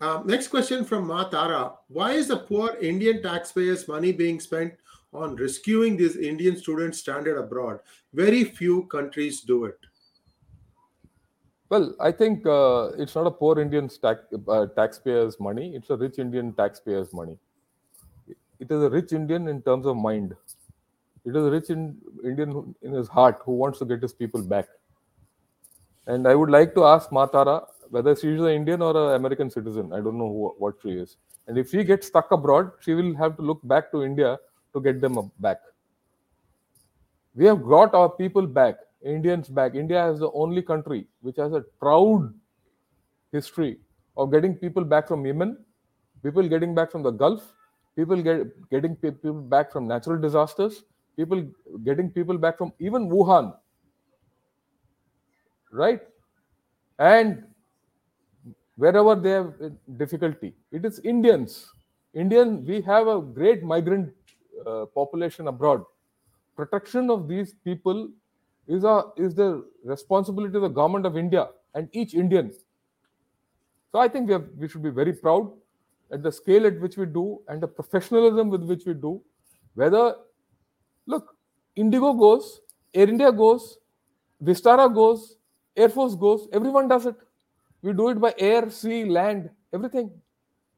Uh, 0.00 0.22
next 0.24 0.48
question 0.48 0.84
from 0.84 1.06
Ma 1.06 1.24
Tara. 1.24 1.72
Why 1.88 2.12
is 2.12 2.28
the 2.28 2.36
poor 2.36 2.76
Indian 2.80 3.22
taxpayers' 3.22 3.88
money 3.88 4.12
being 4.12 4.40
spent 4.40 4.74
on 5.14 5.36
rescuing 5.36 5.96
these 5.96 6.16
Indian 6.16 6.56
students 6.56 6.98
stranded 6.98 7.38
abroad? 7.38 7.78
Very 8.12 8.44
few 8.44 8.84
countries 8.86 9.40
do 9.40 9.64
it. 9.64 9.78
Well, 11.70 11.94
I 12.00 12.12
think 12.12 12.44
uh, 12.46 12.90
it's 12.98 13.14
not 13.14 13.26
a 13.26 13.30
poor 13.30 13.58
Indian 13.58 13.88
tax, 13.88 14.20
uh, 14.46 14.66
taxpayers' 14.76 15.40
money. 15.40 15.74
It's 15.74 15.88
a 15.88 15.96
rich 15.96 16.18
Indian 16.18 16.52
taxpayers' 16.52 17.14
money 17.14 17.38
it 18.62 18.70
is 18.70 18.82
a 18.82 18.90
rich 18.90 19.12
Indian 19.12 19.48
in 19.48 19.60
terms 19.62 19.86
of 19.86 19.96
mind. 19.96 20.34
It 21.24 21.36
is 21.36 21.44
a 21.44 21.50
rich 21.50 21.70
in, 21.70 21.96
Indian 22.24 22.74
in 22.82 22.92
his 22.92 23.08
heart 23.08 23.40
who 23.44 23.52
wants 23.52 23.80
to 23.80 23.84
get 23.84 24.00
his 24.00 24.12
people 24.12 24.42
back. 24.42 24.66
And 26.06 26.28
I 26.28 26.34
would 26.36 26.50
like 26.50 26.74
to 26.74 26.84
ask 26.84 27.10
Matara 27.10 27.64
whether 27.90 28.14
she 28.14 28.28
is 28.28 28.40
an 28.40 28.52
Indian 28.60 28.82
or 28.82 28.96
an 28.96 29.16
American 29.16 29.50
citizen. 29.50 29.92
I 29.92 29.96
don't 29.96 30.16
know 30.16 30.28
who, 30.28 30.54
what 30.58 30.74
she 30.82 30.90
is. 30.90 31.16
And 31.48 31.58
if 31.58 31.70
she 31.70 31.82
gets 31.82 32.06
stuck 32.06 32.30
abroad, 32.30 32.70
she 32.80 32.94
will 32.94 33.16
have 33.16 33.36
to 33.36 33.42
look 33.42 33.60
back 33.64 33.90
to 33.92 34.04
India 34.04 34.38
to 34.74 34.80
get 34.80 35.00
them 35.00 35.30
back. 35.40 35.58
We 37.34 37.46
have 37.46 37.64
got 37.64 37.94
our 37.94 38.10
people 38.10 38.46
back, 38.46 38.76
Indians 39.04 39.48
back. 39.48 39.74
India 39.74 40.08
is 40.10 40.20
the 40.20 40.30
only 40.32 40.62
country 40.62 41.06
which 41.20 41.36
has 41.36 41.52
a 41.52 41.62
proud 41.80 42.32
history 43.32 43.78
of 44.16 44.30
getting 44.30 44.54
people 44.54 44.84
back 44.84 45.08
from 45.08 45.26
Yemen, 45.26 45.56
people 46.22 46.48
getting 46.48 46.74
back 46.76 46.92
from 46.92 47.02
the 47.02 47.10
Gulf, 47.10 47.52
people 47.96 48.22
get 48.22 48.70
getting 48.70 48.96
people 48.96 49.32
back 49.54 49.72
from 49.72 49.86
natural 49.86 50.20
disasters 50.20 50.84
people 51.16 51.46
getting 51.84 52.10
people 52.10 52.38
back 52.38 52.58
from 52.58 52.72
even 52.78 53.08
wuhan. 53.08 53.54
Right? 55.70 56.02
And 56.98 57.44
wherever 58.76 59.14
they 59.14 59.30
have 59.30 59.54
difficulty. 59.96 60.54
It 60.70 60.84
is 60.84 60.98
indians. 61.00 61.72
Indian 62.14 62.64
we 62.66 62.80
have 62.82 63.06
a 63.08 63.20
great 63.20 63.62
migrant 63.62 64.12
uh, 64.66 64.86
population 64.86 65.48
abroad. 65.48 65.84
Protection 66.56 67.10
of 67.10 67.28
these 67.28 67.54
people 67.64 68.08
is 68.66 68.84
a 68.84 69.04
is 69.16 69.34
the 69.34 69.64
responsibility 69.84 70.56
of 70.56 70.62
the 70.62 70.68
government 70.68 71.06
of 71.06 71.16
india 71.16 71.48
and 71.74 71.88
each 71.92 72.14
indian. 72.14 72.52
So 73.92 73.98
i 73.98 74.08
think 74.08 74.26
we 74.28 74.34
have 74.34 74.48
we 74.56 74.68
should 74.68 74.82
be 74.82 74.90
very 74.90 75.12
proud 75.12 75.50
at 76.12 76.22
the 76.22 76.30
scale 76.30 76.66
at 76.66 76.80
which 76.80 76.96
we 76.96 77.06
do 77.06 77.40
and 77.48 77.62
the 77.62 77.66
professionalism 77.66 78.50
with 78.50 78.62
which 78.64 78.84
we 78.86 78.94
do, 78.94 79.20
whether, 79.74 80.14
look, 81.06 81.34
Indigo 81.74 82.12
goes, 82.12 82.60
Air 82.94 83.08
India 83.08 83.32
goes, 83.32 83.78
Vistara 84.42 84.92
goes, 84.92 85.36
Air 85.76 85.88
Force 85.88 86.14
goes, 86.14 86.48
everyone 86.52 86.88
does 86.88 87.06
it. 87.06 87.14
We 87.80 87.92
do 87.92 88.10
it 88.10 88.20
by 88.20 88.34
air, 88.38 88.68
sea, 88.70 89.04
land, 89.04 89.50
everything. 89.72 90.10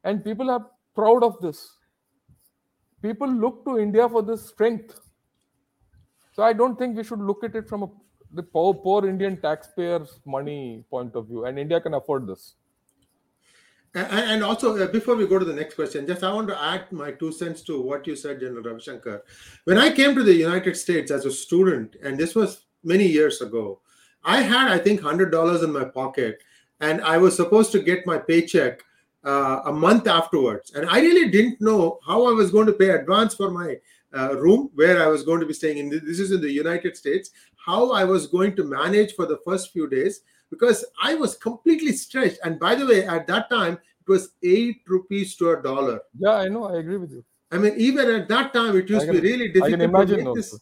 And 0.03 0.23
people 0.23 0.49
are 0.49 0.65
proud 0.95 1.23
of 1.23 1.39
this. 1.41 1.77
People 3.01 3.27
look 3.27 3.65
to 3.65 3.77
India 3.77 4.07
for 4.07 4.21
this 4.23 4.47
strength. 4.47 4.99
So 6.33 6.43
I 6.43 6.53
don't 6.53 6.77
think 6.77 6.97
we 6.97 7.03
should 7.03 7.19
look 7.19 7.43
at 7.43 7.55
it 7.55 7.67
from 7.67 7.83
a, 7.83 7.87
the 8.33 8.43
poor, 8.43 8.73
poor 8.73 9.07
Indian 9.07 9.39
taxpayers' 9.39 10.19
money 10.25 10.83
point 10.89 11.15
of 11.15 11.27
view. 11.27 11.45
And 11.45 11.59
India 11.59 11.79
can 11.81 11.93
afford 11.93 12.27
this. 12.27 12.55
And 13.95 14.43
also, 14.43 14.77
uh, 14.77 14.87
before 14.87 15.15
we 15.15 15.25
go 15.25 15.39
to 15.39 15.45
the 15.45 15.53
next 15.53 15.75
question, 15.75 16.05
just 16.05 16.21
I 16.21 16.33
want 16.33 16.49
to 16.49 16.61
add 16.61 16.91
my 16.91 17.11
two 17.11 17.31
cents 17.31 17.61
to 17.61 17.81
what 17.81 18.05
you 18.05 18.17
said, 18.17 18.41
General 18.41 18.61
Ravi 18.61 18.81
Shankar. 18.81 19.23
When 19.63 19.77
I 19.77 19.89
came 19.89 20.13
to 20.15 20.23
the 20.23 20.33
United 20.33 20.75
States 20.75 21.11
as 21.11 21.25
a 21.25 21.31
student, 21.31 21.95
and 22.03 22.17
this 22.17 22.35
was 22.35 22.65
many 22.83 23.07
years 23.07 23.39
ago, 23.39 23.79
I 24.25 24.41
had, 24.41 24.67
I 24.67 24.79
think, 24.79 24.99
$100 24.99 25.63
in 25.63 25.71
my 25.71 25.85
pocket, 25.85 26.43
and 26.81 26.99
I 27.01 27.17
was 27.17 27.37
supposed 27.37 27.71
to 27.71 27.79
get 27.79 28.05
my 28.05 28.17
paycheck 28.17 28.83
uh, 29.23 29.61
a 29.65 29.71
month 29.71 30.07
afterwards. 30.07 30.73
And 30.75 30.89
I 30.89 30.99
really 30.99 31.31
didn't 31.31 31.61
know 31.61 31.99
how 32.05 32.27
I 32.27 32.33
was 32.33 32.51
going 32.51 32.67
to 32.67 32.73
pay 32.73 32.89
advance 32.89 33.33
for 33.33 33.49
my 33.49 33.77
uh, 34.13 34.35
room 34.35 34.71
where 34.75 35.01
I 35.01 35.07
was 35.07 35.23
going 35.23 35.39
to 35.39 35.45
be 35.45 35.53
staying 35.53 35.77
in. 35.77 35.89
This 35.89 36.19
is 36.19 36.33
in 36.33 36.41
the 36.41 36.51
United 36.51 36.97
States. 36.97 37.31
How 37.55 37.93
I 37.93 38.03
was 38.03 38.27
going 38.27 38.57
to 38.57 38.65
manage 38.65 39.13
for 39.13 39.25
the 39.25 39.39
first 39.45 39.71
few 39.71 39.87
days 39.87 40.21
because 40.49 40.85
I 41.01 41.15
was 41.15 41.35
completely 41.35 41.91
stretched. 41.93 42.39
And 42.43 42.59
by 42.59 42.75
the 42.75 42.85
way, 42.85 43.05
at 43.05 43.27
that 43.27 43.49
time, 43.49 43.73
it 43.73 44.11
was 44.11 44.31
eight 44.43 44.81
rupees 44.87 45.35
to 45.37 45.51
a 45.51 45.61
dollar. 45.61 45.99
Yeah, 46.17 46.35
I 46.35 46.47
know. 46.47 46.65
I 46.65 46.77
agree 46.79 46.97
with 46.97 47.11
you. 47.11 47.23
I 47.51 47.57
mean, 47.57 47.73
even 47.77 48.09
at 48.09 48.27
that 48.29 48.53
time, 48.53 48.77
it 48.77 48.89
used 48.89 49.05
can- 49.05 49.15
to 49.15 49.21
be 49.21 49.31
really 49.31 49.47
difficult. 49.47 49.65
I 49.65 49.69
can 49.71 49.79
to 49.79 49.85
imagine 49.85 50.23
make 50.25 50.35
this. 50.35 50.59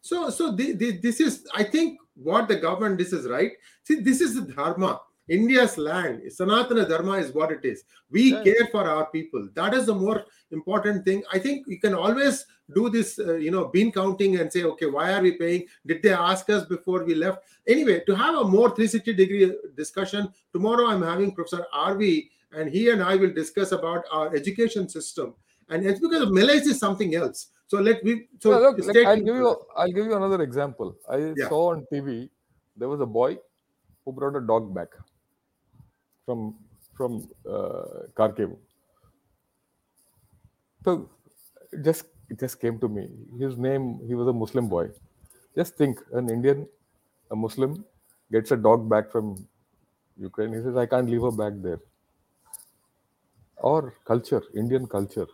So, 0.00 0.30
so 0.30 0.52
the, 0.52 0.72
the, 0.72 0.98
this 0.98 1.20
is, 1.20 1.46
I 1.54 1.64
think, 1.64 1.98
what 2.14 2.46
the 2.46 2.56
government 2.56 2.98
this 2.98 3.12
is 3.12 3.26
right. 3.26 3.52
See, 3.84 4.00
this 4.00 4.20
is 4.20 4.34
the 4.34 4.52
dharma. 4.52 5.00
India's 5.28 5.78
land, 5.78 6.22
Sanatana 6.26 6.88
Dharma 6.88 7.12
is 7.12 7.32
what 7.32 7.50
it 7.50 7.64
is. 7.64 7.84
We 8.10 8.32
Yeah. 8.32 8.42
care 8.42 8.66
for 8.70 8.84
our 8.84 9.06
people. 9.10 9.48
That 9.54 9.74
is 9.74 9.86
the 9.86 9.94
more 9.94 10.24
important 10.50 11.04
thing. 11.04 11.22
I 11.32 11.38
think 11.38 11.66
we 11.66 11.78
can 11.78 11.94
always 11.94 12.46
do 12.74 12.88
this, 12.90 13.18
uh, 13.18 13.34
you 13.34 13.50
know, 13.50 13.66
bean 13.66 13.90
counting 13.92 14.36
and 14.36 14.52
say, 14.52 14.64
okay, 14.64 14.86
why 14.86 15.12
are 15.14 15.22
we 15.22 15.32
paying? 15.32 15.66
Did 15.86 16.02
they 16.02 16.12
ask 16.12 16.48
us 16.50 16.64
before 16.66 17.04
we 17.04 17.14
left? 17.14 17.42
Anyway, 17.66 18.02
to 18.06 18.14
have 18.14 18.34
a 18.36 18.44
more 18.44 18.68
360 18.70 19.14
degree 19.14 19.52
discussion, 19.74 20.28
tomorrow 20.52 20.86
I'm 20.86 21.02
having 21.02 21.34
Professor 21.34 21.66
RV, 21.72 22.30
and 22.52 22.68
he 22.68 22.90
and 22.90 23.02
I 23.02 23.16
will 23.16 23.32
discuss 23.32 23.72
about 23.72 24.04
our 24.12 24.34
education 24.34 24.88
system. 24.88 25.34
And 25.68 25.84
it's 25.86 26.00
because 26.00 26.30
Malays 26.30 26.66
is 26.66 26.78
something 26.78 27.14
else. 27.14 27.48
So 27.66 27.78
let 27.80 28.04
me. 28.04 28.28
So 28.40 28.50
Yeah, 28.50 28.58
look, 28.58 28.78
like, 28.78 29.06
I'll 29.06 29.16
give 29.16 29.36
you 29.36 29.56
I'll 29.74 29.92
give 29.92 30.04
you 30.04 30.14
another 30.14 30.42
example. 30.42 30.96
I 31.08 31.32
Yeah. 31.34 31.48
saw 31.48 31.72
on 31.72 31.86
TV 31.90 32.30
there 32.76 32.88
was 32.88 33.00
a 33.00 33.06
boy 33.06 33.38
who 34.04 34.12
brought 34.12 34.36
a 34.36 34.40
dog 34.40 34.74
back 34.74 34.88
from 36.24 36.54
from 36.96 37.28
uh, 37.48 38.06
Kharkiv. 38.16 38.56
So 40.84 41.10
just 41.82 42.06
it 42.30 42.38
just 42.40 42.60
came 42.60 42.78
to 42.80 42.88
me. 42.88 43.08
His 43.38 43.56
name 43.58 44.00
he 44.06 44.14
was 44.14 44.28
a 44.28 44.32
Muslim 44.32 44.68
boy. 44.68 44.90
Just 45.56 45.76
think 45.76 46.00
an 46.12 46.30
Indian, 46.30 46.68
a 47.30 47.36
Muslim, 47.36 47.84
gets 48.32 48.50
a 48.52 48.56
dog 48.56 48.88
back 48.88 49.10
from 49.10 49.46
Ukraine. 50.18 50.52
He 50.54 50.60
says, 50.62 50.76
I 50.76 50.86
can't 50.86 51.08
leave 51.10 51.22
her 51.22 51.30
back 51.30 51.54
there. 51.62 51.80
Or 53.56 53.94
culture, 54.04 54.42
Indian 54.54 54.86
culture 54.86 55.26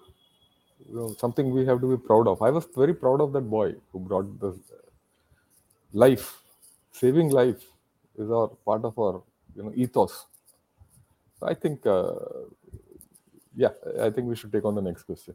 you 0.88 0.94
know, 0.94 1.14
something 1.18 1.50
we 1.50 1.66
have 1.66 1.80
to 1.80 1.96
be 1.96 2.02
proud 2.06 2.28
of. 2.28 2.42
I 2.42 2.50
was 2.50 2.66
very 2.76 2.94
proud 2.94 3.20
of 3.20 3.32
that 3.34 3.42
boy 3.50 3.74
who 3.92 4.00
brought 4.00 4.40
the 4.40 4.58
life, 5.92 6.42
saving 6.92 7.30
life 7.30 7.62
is 8.18 8.30
our 8.30 8.48
part 8.48 8.84
of 8.84 8.98
our 8.98 9.22
you 9.56 9.62
know 9.64 9.72
ethos. 9.74 10.26
I 11.42 11.54
think, 11.54 11.86
uh, 11.86 12.12
yeah, 13.56 13.70
I 14.00 14.10
think 14.10 14.28
we 14.28 14.36
should 14.36 14.52
take 14.52 14.64
on 14.64 14.74
the 14.74 14.82
next 14.82 15.04
question. 15.04 15.34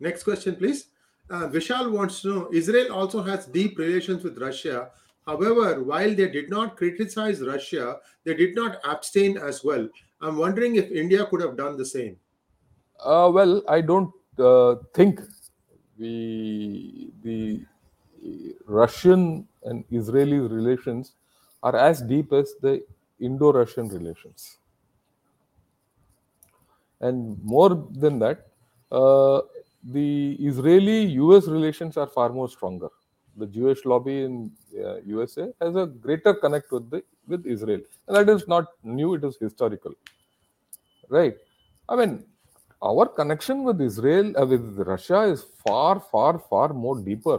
Next 0.00 0.24
question, 0.24 0.56
please. 0.56 0.88
Uh, 1.30 1.48
Vishal 1.48 1.90
wants 1.90 2.20
to 2.22 2.28
know 2.28 2.48
Israel 2.52 2.92
also 2.92 3.22
has 3.22 3.46
deep 3.46 3.78
relations 3.78 4.22
with 4.24 4.38
Russia. 4.38 4.90
However, 5.26 5.82
while 5.82 6.14
they 6.14 6.28
did 6.28 6.50
not 6.50 6.76
criticize 6.76 7.40
Russia, 7.40 7.98
they 8.24 8.34
did 8.34 8.54
not 8.54 8.78
abstain 8.84 9.38
as 9.38 9.62
well. 9.64 9.88
I'm 10.20 10.36
wondering 10.36 10.76
if 10.76 10.90
India 10.90 11.24
could 11.26 11.40
have 11.40 11.56
done 11.56 11.76
the 11.76 11.86
same. 11.86 12.16
Uh, 13.00 13.30
well, 13.32 13.62
I 13.68 13.80
don't 13.80 14.12
uh, 14.38 14.76
think 14.94 15.20
we 15.98 17.10
the 17.22 17.64
Russian 18.66 19.46
and 19.64 19.84
Israeli 19.90 20.38
relations 20.38 21.14
are 21.62 21.76
as 21.76 22.02
deep 22.02 22.32
as 22.32 22.54
the 22.60 22.84
Indo-Russian 23.20 23.88
relations. 23.88 24.58
And 27.02 27.38
more 27.42 27.88
than 27.90 28.18
that, 28.20 28.46
uh, 28.90 29.40
the 29.84 30.36
Israeli-US 30.40 31.46
relations 31.46 31.96
are 31.96 32.06
far 32.06 32.28
more 32.30 32.48
stronger. 32.48 32.88
The 33.36 33.46
Jewish 33.46 33.84
lobby 33.84 34.22
in 34.22 34.52
uh, 34.78 34.96
USA 35.04 35.52
has 35.60 35.74
a 35.74 35.86
greater 35.86 36.34
connect 36.34 36.70
with 36.70 36.90
the 36.90 37.02
with 37.26 37.46
Israel, 37.46 37.80
and 38.06 38.16
that 38.16 38.28
is 38.28 38.46
not 38.46 38.66
new; 38.82 39.14
it 39.14 39.24
is 39.24 39.38
historical, 39.40 39.92
right? 41.08 41.34
I 41.88 41.96
mean, 41.96 42.24
our 42.82 43.06
connection 43.06 43.64
with 43.64 43.80
Israel, 43.80 44.32
uh, 44.38 44.44
with 44.44 44.78
Russia, 44.78 45.22
is 45.22 45.46
far, 45.66 45.98
far, 45.98 46.38
far 46.38 46.74
more 46.74 47.00
deeper. 47.00 47.38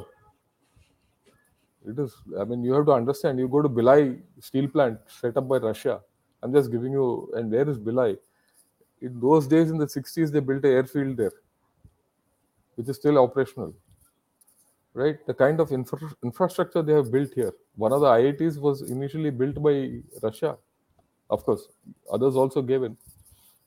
It 1.85 1.99
is. 1.99 2.15
I 2.39 2.43
mean, 2.45 2.63
you 2.63 2.73
have 2.73 2.85
to 2.87 2.93
understand. 2.93 3.37
You 3.37 3.47
go 3.47 3.61
to 3.61 3.69
Bhilai 3.69 4.19
steel 4.39 4.67
plant 4.67 4.99
set 5.07 5.37
up 5.37 5.47
by 5.47 5.57
Russia. 5.57 6.01
I'm 6.41 6.53
just 6.53 6.71
giving 6.71 6.93
you. 6.93 7.31
And 7.35 7.51
where 7.51 7.69
is 7.69 7.77
Bhilai? 7.77 8.17
In 9.03 9.19
those 9.19 9.47
days, 9.47 9.69
in 9.69 9.77
the 9.77 9.85
60s, 9.85 10.31
they 10.31 10.39
built 10.39 10.63
an 10.63 10.71
airfield 10.71 11.17
there, 11.17 11.33
which 12.75 12.87
is 12.87 12.95
still 12.95 13.17
operational. 13.17 13.73
Right, 14.93 15.17
the 15.25 15.33
kind 15.33 15.59
of 15.59 15.71
infra- 15.71 16.15
infrastructure 16.23 16.81
they 16.83 16.93
have 16.93 17.11
built 17.11 17.33
here. 17.33 17.51
One 17.75 17.91
of 17.91 18.01
the 18.01 18.07
IITs 18.07 18.59
was 18.59 18.83
initially 18.83 19.31
built 19.31 19.61
by 19.61 19.99
Russia. 20.21 20.55
Of 21.29 21.43
course, 21.43 21.67
others 22.11 22.35
also 22.35 22.61
gave 22.61 22.83
in, 22.83 22.95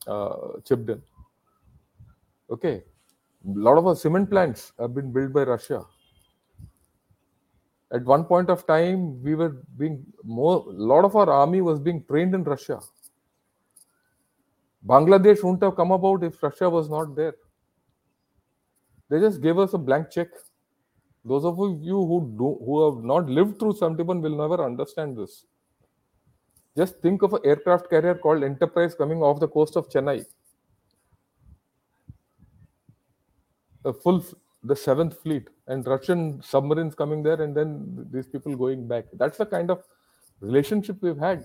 uh, 0.06 0.60
chipped 0.64 0.88
in. 0.88 1.02
Okay, 2.48 2.84
a 3.44 3.58
lot 3.68 3.76
of 3.76 3.86
our 3.88 3.96
cement 3.96 4.30
plants 4.30 4.72
have 4.78 4.94
been 4.94 5.12
built 5.12 5.32
by 5.32 5.42
Russia. 5.42 5.84
At 7.92 8.04
one 8.04 8.24
point 8.24 8.48
of 8.48 8.66
time, 8.66 9.22
we 9.22 9.34
were 9.34 9.56
being 9.76 10.04
more. 10.22 10.64
A 10.68 10.82
lot 10.94 11.04
of 11.04 11.16
our 11.16 11.28
army 11.28 11.60
was 11.60 11.80
being 11.80 12.04
trained 12.04 12.34
in 12.34 12.44
Russia. 12.44 12.80
Bangladesh 14.86 15.42
wouldn't 15.42 15.62
have 15.62 15.76
come 15.76 15.90
about 15.90 16.22
if 16.22 16.42
Russia 16.42 16.70
was 16.70 16.88
not 16.88 17.16
there. 17.16 17.34
They 19.08 19.20
just 19.20 19.40
gave 19.40 19.58
us 19.58 19.72
a 19.74 19.78
blank 19.78 20.10
check. 20.10 20.28
Those 21.24 21.44
of 21.44 21.56
you 21.58 21.96
who 21.96 22.34
do 22.38 22.58
who 22.64 22.74
have 22.84 23.04
not 23.04 23.28
lived 23.28 23.58
through 23.58 23.74
71 23.74 24.20
will 24.20 24.36
never 24.36 24.64
understand 24.64 25.16
this. 25.16 25.44
Just 26.76 27.00
think 27.00 27.22
of 27.22 27.32
an 27.32 27.40
aircraft 27.44 27.90
carrier 27.90 28.14
called 28.14 28.44
Enterprise 28.44 28.94
coming 28.94 29.22
off 29.22 29.40
the 29.40 29.48
coast 29.48 29.76
of 29.76 29.88
Chennai. 29.88 30.24
A 33.84 33.92
full 33.92 34.24
the 34.62 34.76
seventh 34.76 35.20
fleet 35.22 35.48
and 35.68 35.86
Russian 35.86 36.42
submarines 36.42 36.94
coming 36.94 37.22
there, 37.22 37.40
and 37.42 37.56
then 37.56 38.06
these 38.10 38.26
people 38.26 38.56
going 38.56 38.86
back. 38.86 39.04
That's 39.12 39.38
the 39.38 39.46
kind 39.46 39.70
of 39.70 39.82
relationship 40.40 40.98
we've 41.00 41.18
had. 41.18 41.44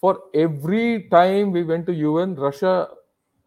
For 0.00 0.18
every 0.34 1.08
time 1.10 1.52
we 1.52 1.62
went 1.62 1.86
to 1.86 1.92
UN, 1.92 2.34
Russia 2.34 2.88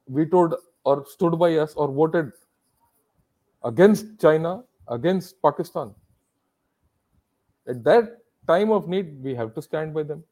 vetoed 0.07 0.53
or 0.83 1.05
stood 1.07 1.39
by 1.39 1.57
us 1.57 1.73
or 1.73 1.91
voted 1.91 2.31
against 3.63 4.19
China, 4.19 4.63
against 4.87 5.41
Pakistan. 5.41 5.93
At 7.67 7.83
that 7.85 8.17
time 8.47 8.71
of 8.71 8.87
need, 8.87 9.23
we 9.23 9.33
have 9.33 9.55
to 9.55 9.61
stand 9.61 9.93
by 9.93 10.03
them. 10.03 10.23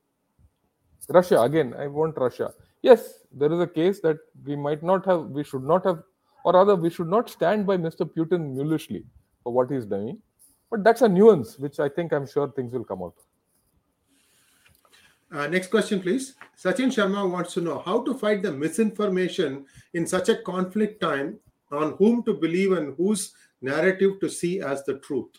Russia, 1.10 1.42
again, 1.42 1.74
I 1.78 1.88
want 1.88 2.18
Russia. 2.18 2.54
Yes, 2.82 3.26
there 3.32 3.52
is 3.52 3.60
a 3.60 3.68
case 3.68 4.00
that 4.02 4.18
we 4.46 4.56
might 4.56 4.84
not 4.84 5.06
have, 5.06 5.26
we 5.28 5.44
should 5.44 5.64
not 5.64 5.86
have, 5.86 6.04
or 6.44 6.54
rather, 6.54 6.76
we 6.76 6.90
should 6.90 7.08
not 7.08 7.30
stand 7.30 7.66
by 7.66 7.78
Mr. 7.78 8.06
Putin 8.06 8.56
mulishly 8.56 9.04
for 9.44 9.54
what 9.54 9.72
he's 9.72 9.86
doing. 9.86 10.20
But 10.70 10.84
that's 10.84 11.02
a 11.02 11.10
nuance, 11.10 11.58
which 11.58 11.80
I 11.80 11.90
think 11.90 12.14
I'm 12.14 12.28
sure 12.28 12.52
things 12.52 12.74
will 12.74 12.84
come 12.84 13.02
out. 13.02 13.16
Uh, 15.32 15.48
next 15.48 15.68
question, 15.68 16.02
please. 16.02 16.36
Sachin 16.62 16.92
Sharma 16.92 17.30
wants 17.30 17.54
to 17.54 17.62
know 17.62 17.80
how 17.80 18.04
to 18.04 18.14
fight 18.14 18.44
the 18.44 18.52
misinformation 18.52 19.66
in 19.94 20.06
such 20.06 20.28
a 20.28 20.36
conflict 20.36 21.02
time 21.02 21.40
on 21.72 21.94
whom 21.94 22.22
to 22.24 22.34
believe 22.34 22.74
and 22.74 22.96
whose 22.98 23.34
narrative 23.62 24.20
to 24.20 24.30
see 24.30 24.60
as 24.60 24.84
the 24.84 25.00
truth. 25.00 25.30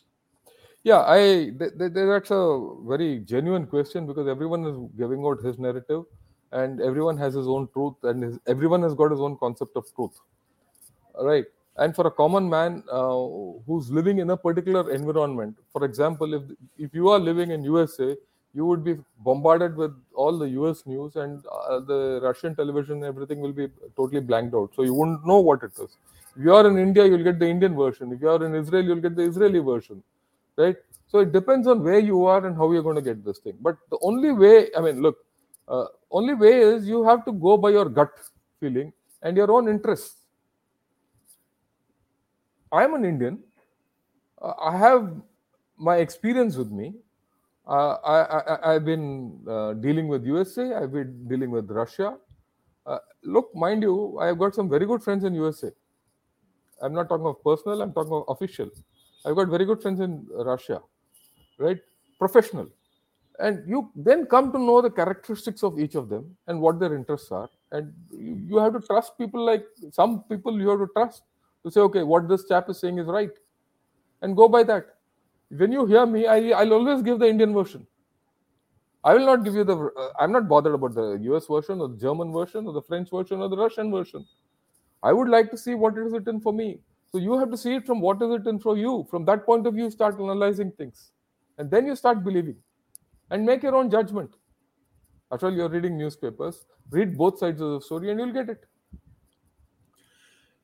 Yeah, 0.83 1.05
I 1.07 1.53
th- 1.59 1.79
th- 1.79 1.93
that's 1.93 2.31
a 2.31 2.75
very 2.87 3.21
genuine 3.21 3.67
question 3.67 4.07
because 4.07 4.27
everyone 4.27 4.65
is 4.65 4.77
giving 4.97 5.25
out 5.25 5.43
his 5.43 5.59
narrative, 5.59 6.05
and 6.51 6.81
everyone 6.81 7.17
has 7.19 7.35
his 7.35 7.47
own 7.47 7.69
truth, 7.73 7.95
and 8.03 8.23
his, 8.23 8.39
everyone 8.47 8.83
has 8.83 8.95
got 8.95 9.11
his 9.11 9.21
own 9.21 9.37
concept 9.37 9.77
of 9.77 9.85
truth. 9.95 10.19
All 11.15 11.27
right, 11.27 11.45
and 11.77 11.95
for 11.95 12.07
a 12.07 12.11
common 12.11 12.49
man 12.49 12.83
uh, 12.91 13.15
who's 13.67 13.91
living 13.93 14.19
in 14.19 14.31
a 14.31 14.37
particular 14.37 14.91
environment, 14.91 15.57
for 15.71 15.85
example, 15.85 16.35
if 16.35 16.43
if 16.79 16.95
you 16.95 17.11
are 17.11 17.21
living 17.21 17.53
in 17.53 17.63
USA, 17.63 18.17
you 18.55 18.67
would 18.67 18.85
be 18.85 18.97
bombarded 19.21 19.77
with 19.77 19.95
all 20.15 20.39
the 20.39 20.49
US 20.61 20.85
news, 20.87 21.17
and 21.17 21.45
uh, 21.47 21.81
the 21.81 22.21
Russian 22.23 22.55
television, 22.55 23.05
everything 23.05 23.41
will 23.41 23.53
be 23.53 23.69
totally 23.97 24.21
blanked 24.21 24.55
out, 24.55 24.71
so 24.75 24.83
you 24.83 24.95
wouldn't 24.95 25.27
know 25.27 25.41
what 25.41 25.63
it 25.63 25.73
is. 25.79 25.97
If 26.37 26.45
you 26.45 26.55
are 26.55 26.67
in 26.67 26.79
India, 26.79 27.07
you'll 27.07 27.25
get 27.25 27.39
the 27.39 27.49
Indian 27.49 27.77
version. 27.77 28.13
If 28.13 28.21
you 28.21 28.29
are 28.31 28.45
in 28.45 28.55
Israel, 28.55 28.85
you'll 28.85 29.01
get 29.09 29.17
the 29.17 29.23
Israeli 29.23 29.59
version 29.59 30.03
right? 30.57 30.77
So 31.09 31.19
it 31.21 31.33
depends 31.33 31.67
on 31.67 31.83
where 31.83 31.99
you 31.99 32.25
are 32.25 32.47
and 32.47 32.57
how 32.57 32.71
you're 32.73 32.83
going 32.83 32.97
to 32.97 33.03
get 33.03 33.25
this 33.25 33.39
thing. 33.39 33.57
But 33.61 33.77
the 33.91 33.99
only 34.03 34.33
way 34.33 34.69
i 34.77 34.81
mean 34.81 35.03
look 35.03 35.19
uh, 35.69 35.87
only 36.11 36.35
way 36.35 36.61
is 36.61 36.87
you 36.87 37.05
have 37.05 37.25
to 37.25 37.33
go 37.33 37.57
by 37.57 37.71
your 37.71 37.89
gut 37.89 38.11
feeling 38.61 38.93
and 39.23 39.37
your 39.37 39.51
own 39.51 39.69
interests. 39.69 40.17
I 42.71 42.85
am 42.85 42.95
an 42.95 43.05
indian. 43.05 43.39
Uh, 44.41 44.55
i 44.61 44.77
have 44.77 45.15
my 45.77 45.97
experience 45.97 46.57
with 46.57 46.71
me 46.71 46.95
uh, 47.67 47.95
I, 48.05 48.75
i've 48.75 48.85
been 48.85 49.39
uh, 49.49 49.75
dealing 49.75 50.09
with 50.09 50.25
usa 50.25 50.75
i've 50.75 50.93
been 50.93 51.29
dealing 51.29 51.51
with 51.51 51.71
russia 51.71 52.17
look, 53.25 53.55
mind 53.55 53.83
you, 53.83 54.19
I 54.21 54.27
have 54.27 54.39
got 54.39 54.55
some 54.55 54.69
very 54.69 54.87
good 54.87 55.03
friends 55.03 55.25
in 55.25 55.35
USA. 55.35 55.71
I'm 56.81 56.93
not 56.93 57.09
talking 57.09 57.27
of 57.27 57.43
personal, 57.43 57.81
I'm 57.83 57.93
talking 57.93 58.13
of 58.13 58.25
official. 58.29 58.71
I've 59.25 59.37
got 59.37 59.49
very 59.49 59.65
good 59.65 59.81
friends 59.81 60.01
in 60.01 60.27
Russia, 60.31 60.81
right? 61.59 61.79
Professional. 62.19 62.69
And 63.39 63.69
you 63.69 63.91
then 63.95 64.27
come 64.27 64.53
to 64.53 64.59
know 64.59 64.83
the 64.83 64.91
characteristics 64.91 65.63
of 65.63 65.79
each 65.79 65.95
of 65.95 66.09
them 66.09 66.37
and 66.49 66.61
what 66.61 66.81
their 66.81 66.95
interests 66.95 67.31
are. 67.31 67.49
And 67.71 67.93
you, 68.11 68.41
you 68.49 68.57
have 68.59 68.73
to 68.75 68.81
trust 68.81 69.17
people 69.17 69.45
like 69.45 69.65
some 69.91 70.25
people 70.25 70.61
you 70.61 70.69
have 70.69 70.81
to 70.81 70.89
trust 70.95 71.23
to 71.65 71.71
say, 71.71 71.81
okay, 71.81 72.03
what 72.03 72.29
this 72.29 72.47
chap 72.47 72.69
is 72.69 72.81
saying 72.81 72.99
is 72.99 73.07
right. 73.07 73.31
And 74.21 74.37
go 74.37 74.49
by 74.49 74.65
that. 74.65 74.87
When 75.55 75.71
you 75.71 75.85
hear 75.85 76.07
me, 76.07 76.27
I, 76.27 76.51
I'll 76.61 76.73
always 76.73 77.03
give 77.03 77.19
the 77.19 77.27
Indian 77.29 77.53
version. 77.53 77.87
I 79.05 79.15
will 79.15 79.27
not 79.27 79.45
give 79.45 79.55
you 79.55 79.65
the. 79.65 79.77
Uh, 79.77 80.09
I'm 80.19 80.33
not 80.33 80.49
bothered 80.49 80.75
about 80.75 80.95
the 80.95 81.19
US 81.33 81.47
version 81.47 81.81
or 81.81 81.89
the 81.89 81.97
German 81.97 82.33
version 82.33 82.67
or 82.67 82.73
the 82.73 82.81
French 82.83 83.11
version 83.11 83.41
or 83.41 83.49
the 83.49 83.57
Russian 83.57 83.91
version. 83.91 84.25
I 85.03 85.13
would 85.13 85.29
like 85.29 85.51
to 85.51 85.59
see 85.59 85.75
what 85.75 85.99
is 85.99 86.13
written 86.13 86.41
for 86.41 86.53
me. 86.53 86.81
So 87.11 87.19
you 87.19 87.39
have 87.39 87.51
to 87.51 87.57
see 87.59 87.75
it 87.75 87.85
from 87.85 88.01
what 88.01 88.23
is 88.23 88.29
written 88.31 88.61
for 88.61 88.79
you. 88.79 89.07
From 89.11 89.27
that 89.27 89.45
point 89.45 89.67
of 89.67 89.75
view, 89.75 89.91
start 89.91 90.15
analyzing 90.15 90.73
things, 90.73 91.13
and 91.59 91.71
then 91.71 91.87
you 91.87 91.97
start 91.97 92.25
believing, 92.25 92.57
and 93.31 93.45
make 93.45 93.63
your 93.63 93.75
own 93.75 93.91
judgment. 93.91 94.31
After 95.31 95.47
all, 95.47 95.53
you're 95.53 95.69
reading 95.69 95.99
newspapers. 95.99 96.65
Read 96.91 97.17
both 97.19 97.39
sides 97.39 97.61
of 97.61 97.73
the 97.73 97.81
story, 97.81 98.11
and 98.11 98.21
you'll 98.21 98.33
get 98.33 98.49
it. 98.49 98.65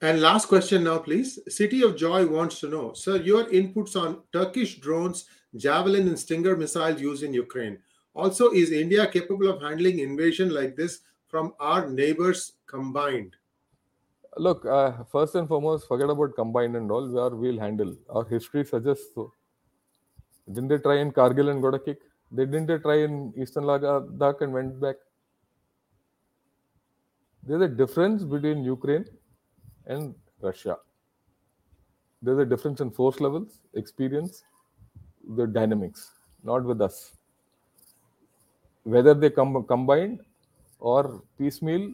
And 0.00 0.20
last 0.20 0.46
question 0.46 0.84
now, 0.84 0.98
please. 0.98 1.40
City 1.48 1.82
of 1.82 1.96
Joy 1.96 2.24
wants 2.26 2.60
to 2.60 2.68
know, 2.68 2.92
sir, 2.92 3.16
your 3.16 3.46
inputs 3.46 4.00
on 4.00 4.22
Turkish 4.32 4.78
drones, 4.78 5.24
Javelin, 5.56 6.06
and 6.06 6.18
Stinger 6.18 6.56
missiles 6.56 7.00
used 7.00 7.24
in 7.24 7.34
Ukraine. 7.34 7.78
Also, 8.14 8.50
is 8.52 8.70
India 8.70 9.06
capable 9.08 9.48
of 9.48 9.60
handling 9.60 9.98
invasion 9.98 10.50
like 10.50 10.76
this 10.76 11.00
from 11.26 11.52
our 11.58 11.88
neighbors 11.88 12.52
combined? 12.66 13.34
Look, 14.36 14.64
uh, 14.64 15.02
first 15.10 15.34
and 15.34 15.48
foremost, 15.48 15.88
forget 15.88 16.08
about 16.08 16.36
combined 16.36 16.76
and 16.76 16.90
all. 16.92 17.08
We 17.08 17.18
are 17.18 17.34
we'll 17.34 17.58
handle. 17.58 17.96
Our 18.08 18.24
history 18.24 18.64
suggests 18.64 19.06
so. 19.14 19.32
Didn't 20.46 20.68
they 20.68 20.78
try 20.78 20.98
in 21.00 21.10
Kargil 21.10 21.50
and 21.50 21.60
got 21.60 21.74
a 21.74 21.78
kick? 21.80 21.98
They 22.30 22.44
didn't 22.44 22.66
they 22.66 22.78
try 22.78 22.98
in 22.98 23.32
Eastern 23.36 23.64
Ladakh 23.64 24.42
and 24.42 24.52
went 24.52 24.80
back. 24.80 24.96
There's 27.42 27.62
a 27.62 27.68
difference 27.68 28.22
between 28.22 28.62
Ukraine 28.62 29.06
and 29.88 30.14
Russia. 30.40 30.76
There's 32.22 32.38
a 32.38 32.44
difference 32.44 32.80
in 32.80 32.90
force 32.90 33.20
levels, 33.20 33.60
experience, 33.74 34.44
the 35.36 35.46
dynamics, 35.46 36.10
not 36.44 36.64
with 36.64 36.80
us. 36.80 37.12
Whether 38.84 39.14
they 39.14 39.30
come 39.30 39.62
combined 39.64 40.20
or 40.78 41.22
piecemeal 41.38 41.92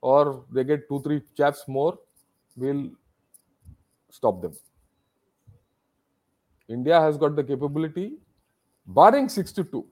or 0.00 0.44
they 0.52 0.64
get 0.64 0.88
two, 0.88 1.00
three 1.00 1.22
chaps 1.36 1.64
more, 1.66 1.98
we'll 2.56 2.90
stop 4.10 4.40
them. 4.42 4.52
India 6.68 7.00
has 7.00 7.16
got 7.16 7.36
the 7.36 7.44
capability, 7.44 8.14
barring 8.86 9.28
62. 9.28 9.86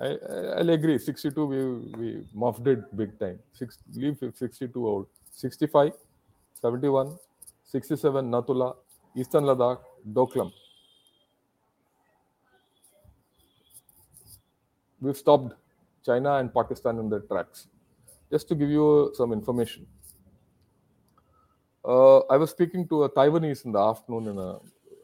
I, 0.00 0.16
I'll 0.58 0.70
agree, 0.70 0.98
62 0.98 1.46
we, 1.46 1.64
we 1.98 2.26
muffed 2.34 2.66
it 2.66 2.96
big 2.96 3.18
time. 3.18 3.38
Six, 3.52 3.78
leave 3.94 4.18
62 4.34 4.88
out. 4.88 5.08
65, 5.32 5.92
71, 6.60 7.18
67 7.64 8.30
Nathu 8.30 8.54
La, 8.54 8.72
Eastern 9.16 9.44
Ladakh, 9.44 9.80
Doklam. 10.12 10.52
We've 15.00 15.16
stopped 15.16 15.54
China 16.06 16.36
and 16.36 16.54
Pakistan 16.54 16.98
in 16.98 17.08
their 17.08 17.20
tracks. 17.20 17.66
Just 18.30 18.48
to 18.48 18.54
give 18.54 18.70
you 18.70 19.12
some 19.14 19.32
information. 19.32 19.86
Uh, 21.84 22.18
I 22.30 22.36
was 22.36 22.50
speaking 22.50 22.86
to 22.88 23.04
a 23.04 23.10
Taiwanese 23.10 23.64
in 23.64 23.72
the 23.72 23.80
afternoon 23.80 24.28
in 24.28 24.38
a, 24.38 24.50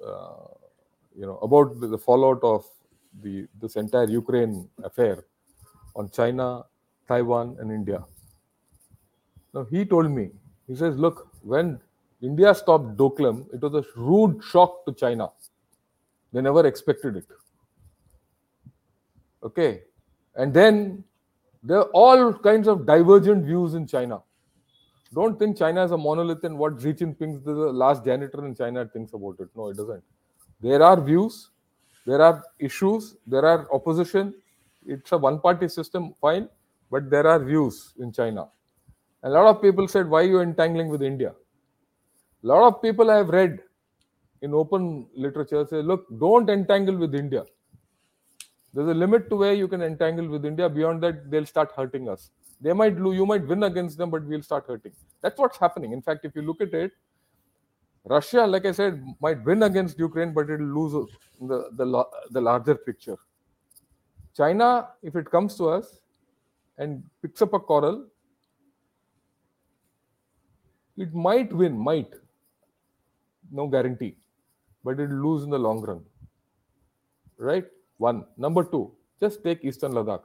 uh, 0.07 0.47
you 1.17 1.27
know, 1.27 1.39
about 1.39 1.81
the, 1.81 1.89
the 1.89 1.99
fallout 1.99 2.39
of 2.45 2.65
the 3.23 3.49
this 3.61 3.75
entire 3.75 4.09
Ukraine 4.09 4.69
affair 4.85 5.25
on 5.97 6.09
China, 6.11 6.65
Taiwan, 7.09 7.57
and 7.59 7.73
India. 7.73 8.05
Now, 9.55 9.65
he 9.65 9.85
told 9.85 10.11
me, 10.11 10.31
he 10.67 10.77
says, 10.77 10.97
look, 10.97 11.29
when 11.43 11.81
India 12.21 12.55
stopped 12.55 12.97
Doklam, 12.97 13.47
it 13.55 13.61
was 13.61 13.75
a 13.75 13.85
rude 13.99 14.43
shock 14.43 14.85
to 14.87 14.93
China. 14.93 15.31
They 16.33 16.43
never 16.43 16.67
expected 16.67 17.17
it. 17.17 17.25
Okay. 19.43 19.83
And 20.35 20.53
then 20.53 21.05
there 21.63 21.79
are 21.79 21.91
all 21.93 22.35
kinds 22.35 22.69
of 22.69 22.87
divergent 22.87 23.45
views 23.45 23.75
in 23.75 23.87
China. 23.87 24.21
Don't 25.15 25.39
think 25.39 25.57
China 25.57 25.85
is 25.85 25.91
a 25.91 25.97
monolith 25.97 26.45
and 26.45 26.59
what 26.59 26.81
Xi 26.81 26.93
Jinping, 26.93 27.43
the 27.43 27.53
last 27.53 28.05
janitor 28.05 28.45
in 28.45 28.55
China, 28.55 28.85
thinks 28.87 29.15
about 29.15 29.37
it. 29.41 29.49
No, 29.57 29.69
it 29.69 29.77
doesn't. 29.77 30.05
There 30.61 30.83
are 30.83 31.01
views, 31.01 31.51
there 32.05 32.21
are 32.21 32.45
issues, 32.59 33.17
there 33.27 33.45
are 33.45 33.73
opposition. 33.73 34.35
It's 34.87 35.13
a 35.13 35.19
one 35.19 35.41
party 35.41 35.69
system, 35.69 36.15
fine, 36.21 36.49
but 36.91 37.09
there 37.09 37.27
are 37.27 37.43
views 37.43 37.95
in 37.99 38.13
China. 38.13 38.49
A 39.23 39.31
lot 39.31 39.47
of 39.47 39.61
people 39.61 39.89
said, 39.89 40.09
Why 40.09 40.21
are 40.21 40.27
you 40.27 40.41
entangling 40.41 40.89
with 40.89 41.03
India? 41.03 41.35
A 42.45 42.47
lot 42.47 42.67
of 42.67 42.81
people 42.81 43.11
I 43.11 43.17
have 43.17 43.29
read 43.29 43.59
in 44.43 44.55
open 44.55 45.07
literature 45.17 45.67
say, 45.69 45.83
Look, 45.83 46.07
don't 46.19 46.49
entangle 46.49 46.97
with 46.97 47.15
India. 47.15 47.45
There's 48.75 48.89
a 48.89 48.95
limit 48.95 49.29
to 49.31 49.37
where 49.37 49.55
you 49.55 49.67
can 49.67 49.83
entangle 49.83 50.29
with 50.29 50.45
India. 50.45 50.69
Beyond 50.69 51.03
that, 51.03 51.31
they'll 51.31 51.47
start 51.47 51.73
hurting 51.77 52.09
us. 52.09 52.31
They 52.61 52.73
might 52.73 52.99
lose, 52.99 53.17
you 53.17 53.27
might 53.27 53.47
win 53.47 53.63
against 53.63 53.99
them, 53.99 54.11
but 54.11 54.25
we'll 54.25 54.43
start 54.43 54.67
hurting. 54.69 54.93
That's 55.21 55.39
what's 55.39 55.59
happening. 55.59 55.93
In 55.93 56.03
fact, 56.03 56.25
if 56.25 56.35
you 56.37 56.43
look 56.43 56.61
at 56.61 56.75
it, 56.75 56.93
Russia, 58.05 58.47
like 58.47 58.67
I 58.67 58.73
said, 58.73 59.03
might 59.21 59.45
win 59.45 59.63
against 59.63 59.99
Ukraine, 59.99 60.33
but 60.33 60.49
it'll 60.49 60.67
lose 60.67 61.09
the, 61.41 61.71
the, 61.73 62.05
the 62.31 62.41
larger 62.41 62.75
picture. 62.75 63.17
China, 64.37 64.89
if 65.03 65.17
it 65.17 65.31
comes 65.31 65.57
to 65.57 65.69
us 65.69 66.01
and 66.79 67.03
picks 67.23 67.43
up 67.43 67.53
a 67.53 67.61
quarrel, 67.61 68.07
it 70.99 71.15
might 71.15 71.53
win, 71.53 71.79
might. 71.79 72.13
No 73.51 73.67
guarantee. 73.67 74.17
But 74.85 75.01
it'll 75.01 75.17
lose 75.17 75.45
in 75.45 75.51
the 75.51 75.59
long 75.59 75.81
run. 75.81 76.03
Right? 77.39 77.65
One. 77.99 78.25
Number 78.37 78.65
two, 78.65 78.93
just 79.21 79.43
take 79.45 79.65
Eastern 79.65 79.93
Ladakh. 79.93 80.23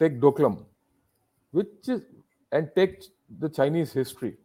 Take 0.00 0.20
Doklam, 0.20 0.64
which 1.52 1.88
is, 1.88 2.02
and 2.52 2.68
take 2.74 3.04
the 3.38 3.48
Chinese 3.48 3.92
history. 3.92 4.36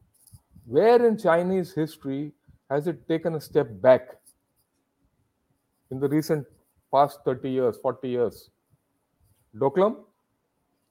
Where 0.66 1.06
in 1.08 1.18
Chinese 1.18 1.74
history 1.74 2.34
has 2.70 2.88
it 2.88 3.08
taken 3.08 3.36
a 3.36 3.42
step 3.42 3.68
back 3.82 4.10
in 5.90 6.00
the 6.00 6.08
recent 6.08 6.46
past 6.94 7.20
30 7.26 7.50
years, 7.50 7.78
40 7.82 8.10
years? 8.10 8.50
Doklam, 9.58 9.98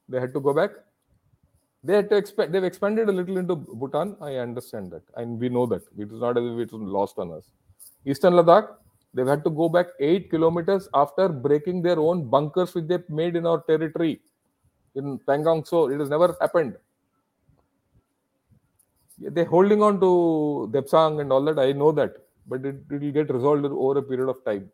they 0.08 0.18
had 0.18 0.32
to 0.34 0.40
go 0.40 0.52
back. 0.52 0.70
They 1.88 1.94
had 1.94 2.10
to 2.10 2.16
expect. 2.16 2.52
They've 2.52 2.64
expanded 2.70 3.08
a 3.08 3.12
little 3.18 3.38
into 3.38 3.56
Bhutan. 3.56 4.14
I 4.20 4.32
understand 4.46 4.90
that, 4.94 5.04
and 5.16 5.40
we 5.40 5.48
know 5.48 5.64
that 5.72 5.84
it 5.96 6.12
is 6.12 6.20
not 6.24 6.36
as 6.40 6.44
if 6.44 6.58
it's 6.64 6.74
lost 6.74 7.14
on 7.22 7.30
us. 7.36 7.46
Eastern 8.04 8.34
Ladakh, 8.34 8.66
they've 9.14 9.30
had 9.32 9.42
to 9.44 9.50
go 9.60 9.70
back 9.70 9.86
eight 9.98 10.28
kilometers 10.28 10.86
after 10.92 11.30
breaking 11.30 11.80
their 11.80 11.98
own 11.98 12.28
bunkers 12.34 12.74
which 12.74 12.88
they 12.88 12.98
made 13.20 13.36
in 13.36 13.46
our 13.46 13.62
territory 13.62 14.20
in 14.96 15.18
Pangong 15.20 15.64
Tso 15.64 15.88
It 15.88 15.98
has 16.00 16.10
never 16.10 16.36
happened. 16.42 16.76
They're 19.18 19.46
holding 19.46 19.82
on 19.82 19.98
to 20.00 20.70
Depsang 20.74 21.22
and 21.22 21.32
all 21.32 21.42
that. 21.44 21.58
I 21.58 21.72
know 21.72 21.90
that, 21.92 22.12
but 22.46 22.66
it 22.66 22.82
will 22.90 23.10
get 23.18 23.32
resolved 23.38 23.64
over 23.64 23.98
a 24.00 24.02
period 24.02 24.28
of 24.28 24.44
time. 24.44 24.70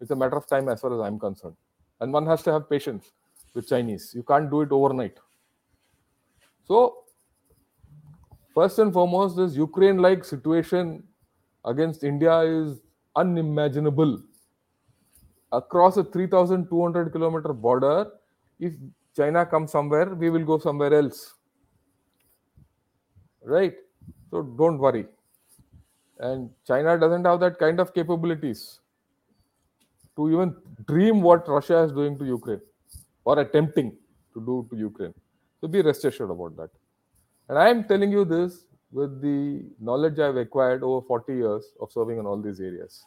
It's 0.00 0.10
a 0.10 0.16
matter 0.16 0.38
of 0.38 0.46
time 0.46 0.70
as 0.70 0.80
far 0.80 0.94
as 0.94 1.00
I'm 1.00 1.18
concerned. 1.18 1.56
And 2.00 2.14
one 2.14 2.26
has 2.32 2.42
to 2.44 2.52
have 2.52 2.70
patience 2.70 3.12
with 3.52 3.68
Chinese. 3.68 4.12
You 4.14 4.22
can't 4.22 4.50
do 4.50 4.62
it 4.62 4.72
overnight. 4.72 5.18
So, 6.66 7.04
first 8.54 8.78
and 8.78 8.92
foremost, 8.92 9.36
this 9.36 9.54
Ukraine 9.54 9.98
like 9.98 10.24
situation 10.24 11.04
against 11.64 12.04
India 12.04 12.40
is 12.40 12.80
unimaginable. 13.16 14.22
Across 15.52 15.98
a 15.98 16.04
3,200 16.04 17.12
kilometer 17.12 17.52
border, 17.52 18.12
if 18.58 18.72
China 19.16 19.44
comes 19.46 19.70
somewhere, 19.70 20.14
we 20.14 20.30
will 20.30 20.44
go 20.44 20.58
somewhere 20.58 20.94
else. 20.94 21.34
Right? 23.42 23.74
So, 24.30 24.42
don't 24.42 24.78
worry. 24.78 25.06
And 26.18 26.50
China 26.66 26.98
doesn't 26.98 27.24
have 27.24 27.40
that 27.40 27.58
kind 27.58 27.78
of 27.78 27.92
capabilities 27.92 28.80
to 30.16 30.30
even 30.30 30.56
dream 30.86 31.20
what 31.20 31.46
Russia 31.48 31.82
is 31.82 31.92
doing 31.92 32.18
to 32.18 32.24
Ukraine 32.24 32.60
or 33.24 33.38
attempting 33.40 33.96
to 34.32 34.40
do 34.40 34.66
to 34.70 34.76
Ukraine. 34.76 35.14
So 35.64 35.68
be 35.68 35.80
rest 35.80 36.04
assured 36.04 36.30
about 36.30 36.54
that. 36.58 36.68
And 37.48 37.58
I 37.58 37.70
am 37.70 37.84
telling 37.84 38.12
you 38.12 38.26
this 38.26 38.66
with 38.92 39.22
the 39.22 39.64
knowledge 39.80 40.18
I've 40.18 40.36
acquired 40.36 40.82
over 40.82 41.00
40 41.06 41.32
years 41.32 41.72
of 41.80 41.90
serving 41.90 42.18
in 42.18 42.26
all 42.26 42.38
these 42.38 42.60
areas. 42.60 43.02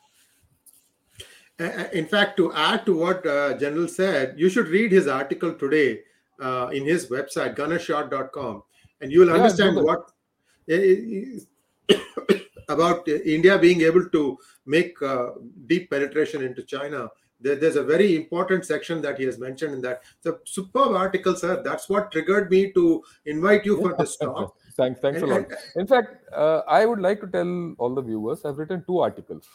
In 1.94 2.08
fact, 2.08 2.36
to 2.38 2.52
add 2.54 2.84
to 2.88 2.98
what 2.98 3.24
uh, 3.28 3.56
General 3.60 3.88
said, 3.88 4.34
you 4.40 4.50
should 4.50 4.70
read 4.70 4.92
his 4.92 5.08
article 5.08 5.54
today 5.54 6.00
uh, 6.42 6.70
in 6.74 6.84
his 6.84 7.06
website, 7.12 7.56
gunnershot.com, 7.56 8.64
and 9.02 9.12
you 9.12 9.20
will 9.20 9.34
understand 9.34 9.76
what 9.76 10.12
about 12.70 13.08
India 13.08 13.60
being 13.60 13.82
able 13.82 14.10
to 14.10 14.36
make 14.66 15.00
uh, 15.04 15.28
deep 15.68 15.92
penetration 15.92 16.44
into 16.44 16.64
China. 16.64 17.08
There, 17.40 17.56
there's 17.56 17.76
a 17.76 17.84
very 17.84 18.16
important 18.16 18.66
section 18.66 19.00
that 19.02 19.20
he 19.20 19.26
has 19.26 19.38
mentioned 19.38 19.74
in 19.76 19.82
that. 19.82 20.02
It's 20.18 20.26
a 20.26 20.40
superb 20.46 20.96
article, 20.96 21.36
sir. 21.36 21.62
That's 21.64 21.88
what 21.90 22.12
triggered 22.12 22.50
me 22.50 22.72
to 22.74 23.04
invite 23.26 23.66
you 23.66 23.80
for 23.82 23.94
this 23.98 24.16
talk. 24.18 24.56
Thanks, 24.78 25.00
thanks 25.02 25.22
a 25.22 25.26
lot. 25.26 25.38
and- 25.38 25.48
In 25.76 25.88
fact, 25.88 26.16
uh, 26.34 26.62
I 26.68 26.86
would 26.86 27.00
like 27.00 27.20
to 27.22 27.28
tell 27.28 27.74
all 27.80 27.96
the 27.96 28.02
viewers 28.02 28.46
I've 28.46 28.58
written 28.60 28.84
two 28.86 29.00
articles 29.00 29.48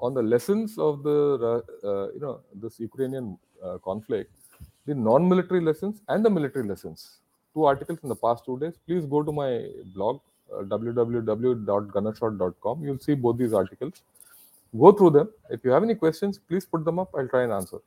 on 0.00 0.12
the 0.12 0.22
lessons 0.22 0.76
of 0.78 1.02
the 1.02 1.18
uh, 1.50 1.60
uh, 1.90 2.08
you 2.12 2.20
know 2.20 2.40
this 2.54 2.78
Ukrainian 2.80 3.38
uh, 3.64 3.78
conflict, 3.78 4.30
the 4.86 4.94
non-military 4.94 5.62
lessons 5.62 6.02
and 6.08 6.22
the 6.24 6.28
military 6.28 6.66
lessons. 6.68 7.20
Two 7.54 7.64
articles 7.64 7.98
in 8.02 8.08
the 8.10 8.16
past 8.16 8.44
two 8.44 8.58
days. 8.58 8.74
Please 8.86 9.06
go 9.06 9.22
to 9.22 9.32
my 9.32 9.66
blog 9.94 10.20
uh, 10.52 10.62
www.gunnershot.com. 10.62 12.84
You'll 12.84 12.98
see 12.98 13.14
both 13.14 13.38
these 13.38 13.52
articles. 13.52 14.02
Go 14.78 14.92
through 14.92 15.10
them. 15.10 15.30
If 15.50 15.64
you 15.64 15.70
have 15.70 15.82
any 15.82 15.94
questions, 15.94 16.38
please 16.38 16.66
put 16.66 16.84
them 16.84 16.98
up. 16.98 17.10
I'll 17.16 17.28
try 17.28 17.44
and 17.44 17.52
answer. 17.52 17.78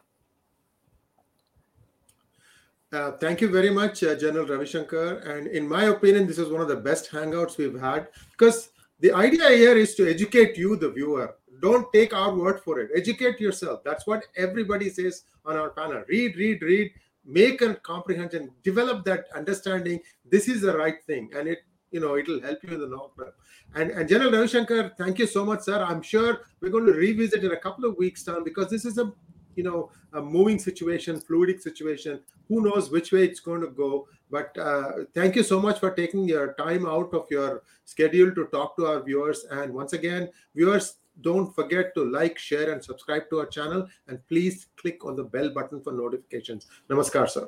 Uh, 2.91 3.11
thank 3.13 3.41
you 3.41 3.49
very 3.49 3.69
much, 3.69 4.01
uh, 4.03 4.15
General 4.15 4.45
Ravishankar. 4.45 5.27
And 5.29 5.47
in 5.47 5.67
my 5.67 5.85
opinion, 5.85 6.25
this 6.25 6.37
is 6.37 6.49
one 6.49 6.61
of 6.61 6.69
the 6.69 6.77
best 6.77 7.11
hangouts 7.11 7.57
we've 7.57 7.77
had 7.77 8.07
because 8.31 8.69
the 9.01 9.11
idea 9.11 9.49
here 9.49 9.75
is 9.75 9.93
to 9.95 10.09
educate 10.09 10.57
you, 10.57 10.77
the 10.77 10.89
viewer. 10.89 11.35
Don't 11.61 11.91
take 11.91 12.13
our 12.13 12.33
word 12.33 12.61
for 12.61 12.79
it. 12.79 12.89
Educate 12.95 13.41
yourself. 13.41 13.83
That's 13.83 14.07
what 14.07 14.23
everybody 14.37 14.89
says 14.89 15.23
on 15.45 15.57
our 15.57 15.71
panel. 15.71 16.03
Read, 16.07 16.37
read, 16.37 16.61
read. 16.61 16.91
Make 17.25 17.61
a 17.61 17.75
comprehension. 17.75 18.51
Develop 18.63 19.03
that 19.05 19.25
understanding. 19.35 19.99
This 20.23 20.47
is 20.47 20.61
the 20.61 20.77
right 20.77 21.03
thing, 21.03 21.29
and 21.35 21.47
it 21.47 21.59
you 21.91 21.99
know 21.99 22.17
it'll 22.17 22.41
help 22.41 22.63
you 22.63 22.73
in 22.73 22.79
the 22.79 22.87
long 22.87 23.09
run. 23.15 23.31
And, 23.75 23.91
and 23.91 24.07
General 24.07 24.31
Ravi 24.31 24.47
Shankar, 24.47 24.93
thank 24.97 25.19
you 25.19 25.27
so 25.27 25.45
much, 25.45 25.61
sir. 25.61 25.83
I'm 25.83 26.01
sure 26.01 26.41
we're 26.61 26.69
going 26.69 26.85
to 26.85 26.93
revisit 26.93 27.43
in 27.43 27.51
a 27.51 27.57
couple 27.57 27.85
of 27.85 27.97
weeks' 27.97 28.23
time 28.23 28.43
because 28.43 28.69
this 28.69 28.85
is 28.85 28.97
a 28.97 29.11
you 29.55 29.63
know 29.63 29.89
a 30.13 30.21
moving 30.21 30.59
situation, 30.59 31.19
fluidic 31.19 31.61
situation. 31.61 32.19
Who 32.47 32.61
knows 32.61 32.89
which 32.89 33.11
way 33.11 33.25
it's 33.25 33.39
going 33.39 33.61
to 33.61 33.67
go? 33.67 34.07
But 34.29 34.57
uh, 34.57 34.91
thank 35.13 35.35
you 35.35 35.43
so 35.43 35.59
much 35.59 35.79
for 35.79 35.91
taking 35.91 36.27
your 36.27 36.53
time 36.53 36.85
out 36.85 37.13
of 37.13 37.27
your 37.29 37.63
schedule 37.85 38.33
to 38.35 38.45
talk 38.45 38.75
to 38.77 38.85
our 38.85 39.01
viewers. 39.01 39.45
And 39.49 39.73
once 39.73 39.93
again, 39.93 40.29
viewers, 40.55 40.95
don't 41.21 41.53
forget 41.55 41.93
to 41.95 42.03
like, 42.03 42.37
share, 42.37 42.71
and 42.71 42.83
subscribe 42.83 43.29
to 43.29 43.39
our 43.39 43.45
channel. 43.45 43.87
And 44.07 44.19
please 44.27 44.67
click 44.75 45.05
on 45.05 45.15
the 45.15 45.23
bell 45.23 45.49
button 45.49 45.81
for 45.81 45.93
notifications. 45.93 46.67
Namaskar, 46.89 47.29
sir. 47.29 47.47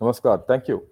Namaskar. 0.00 0.46
Thank 0.46 0.68
you. 0.68 0.86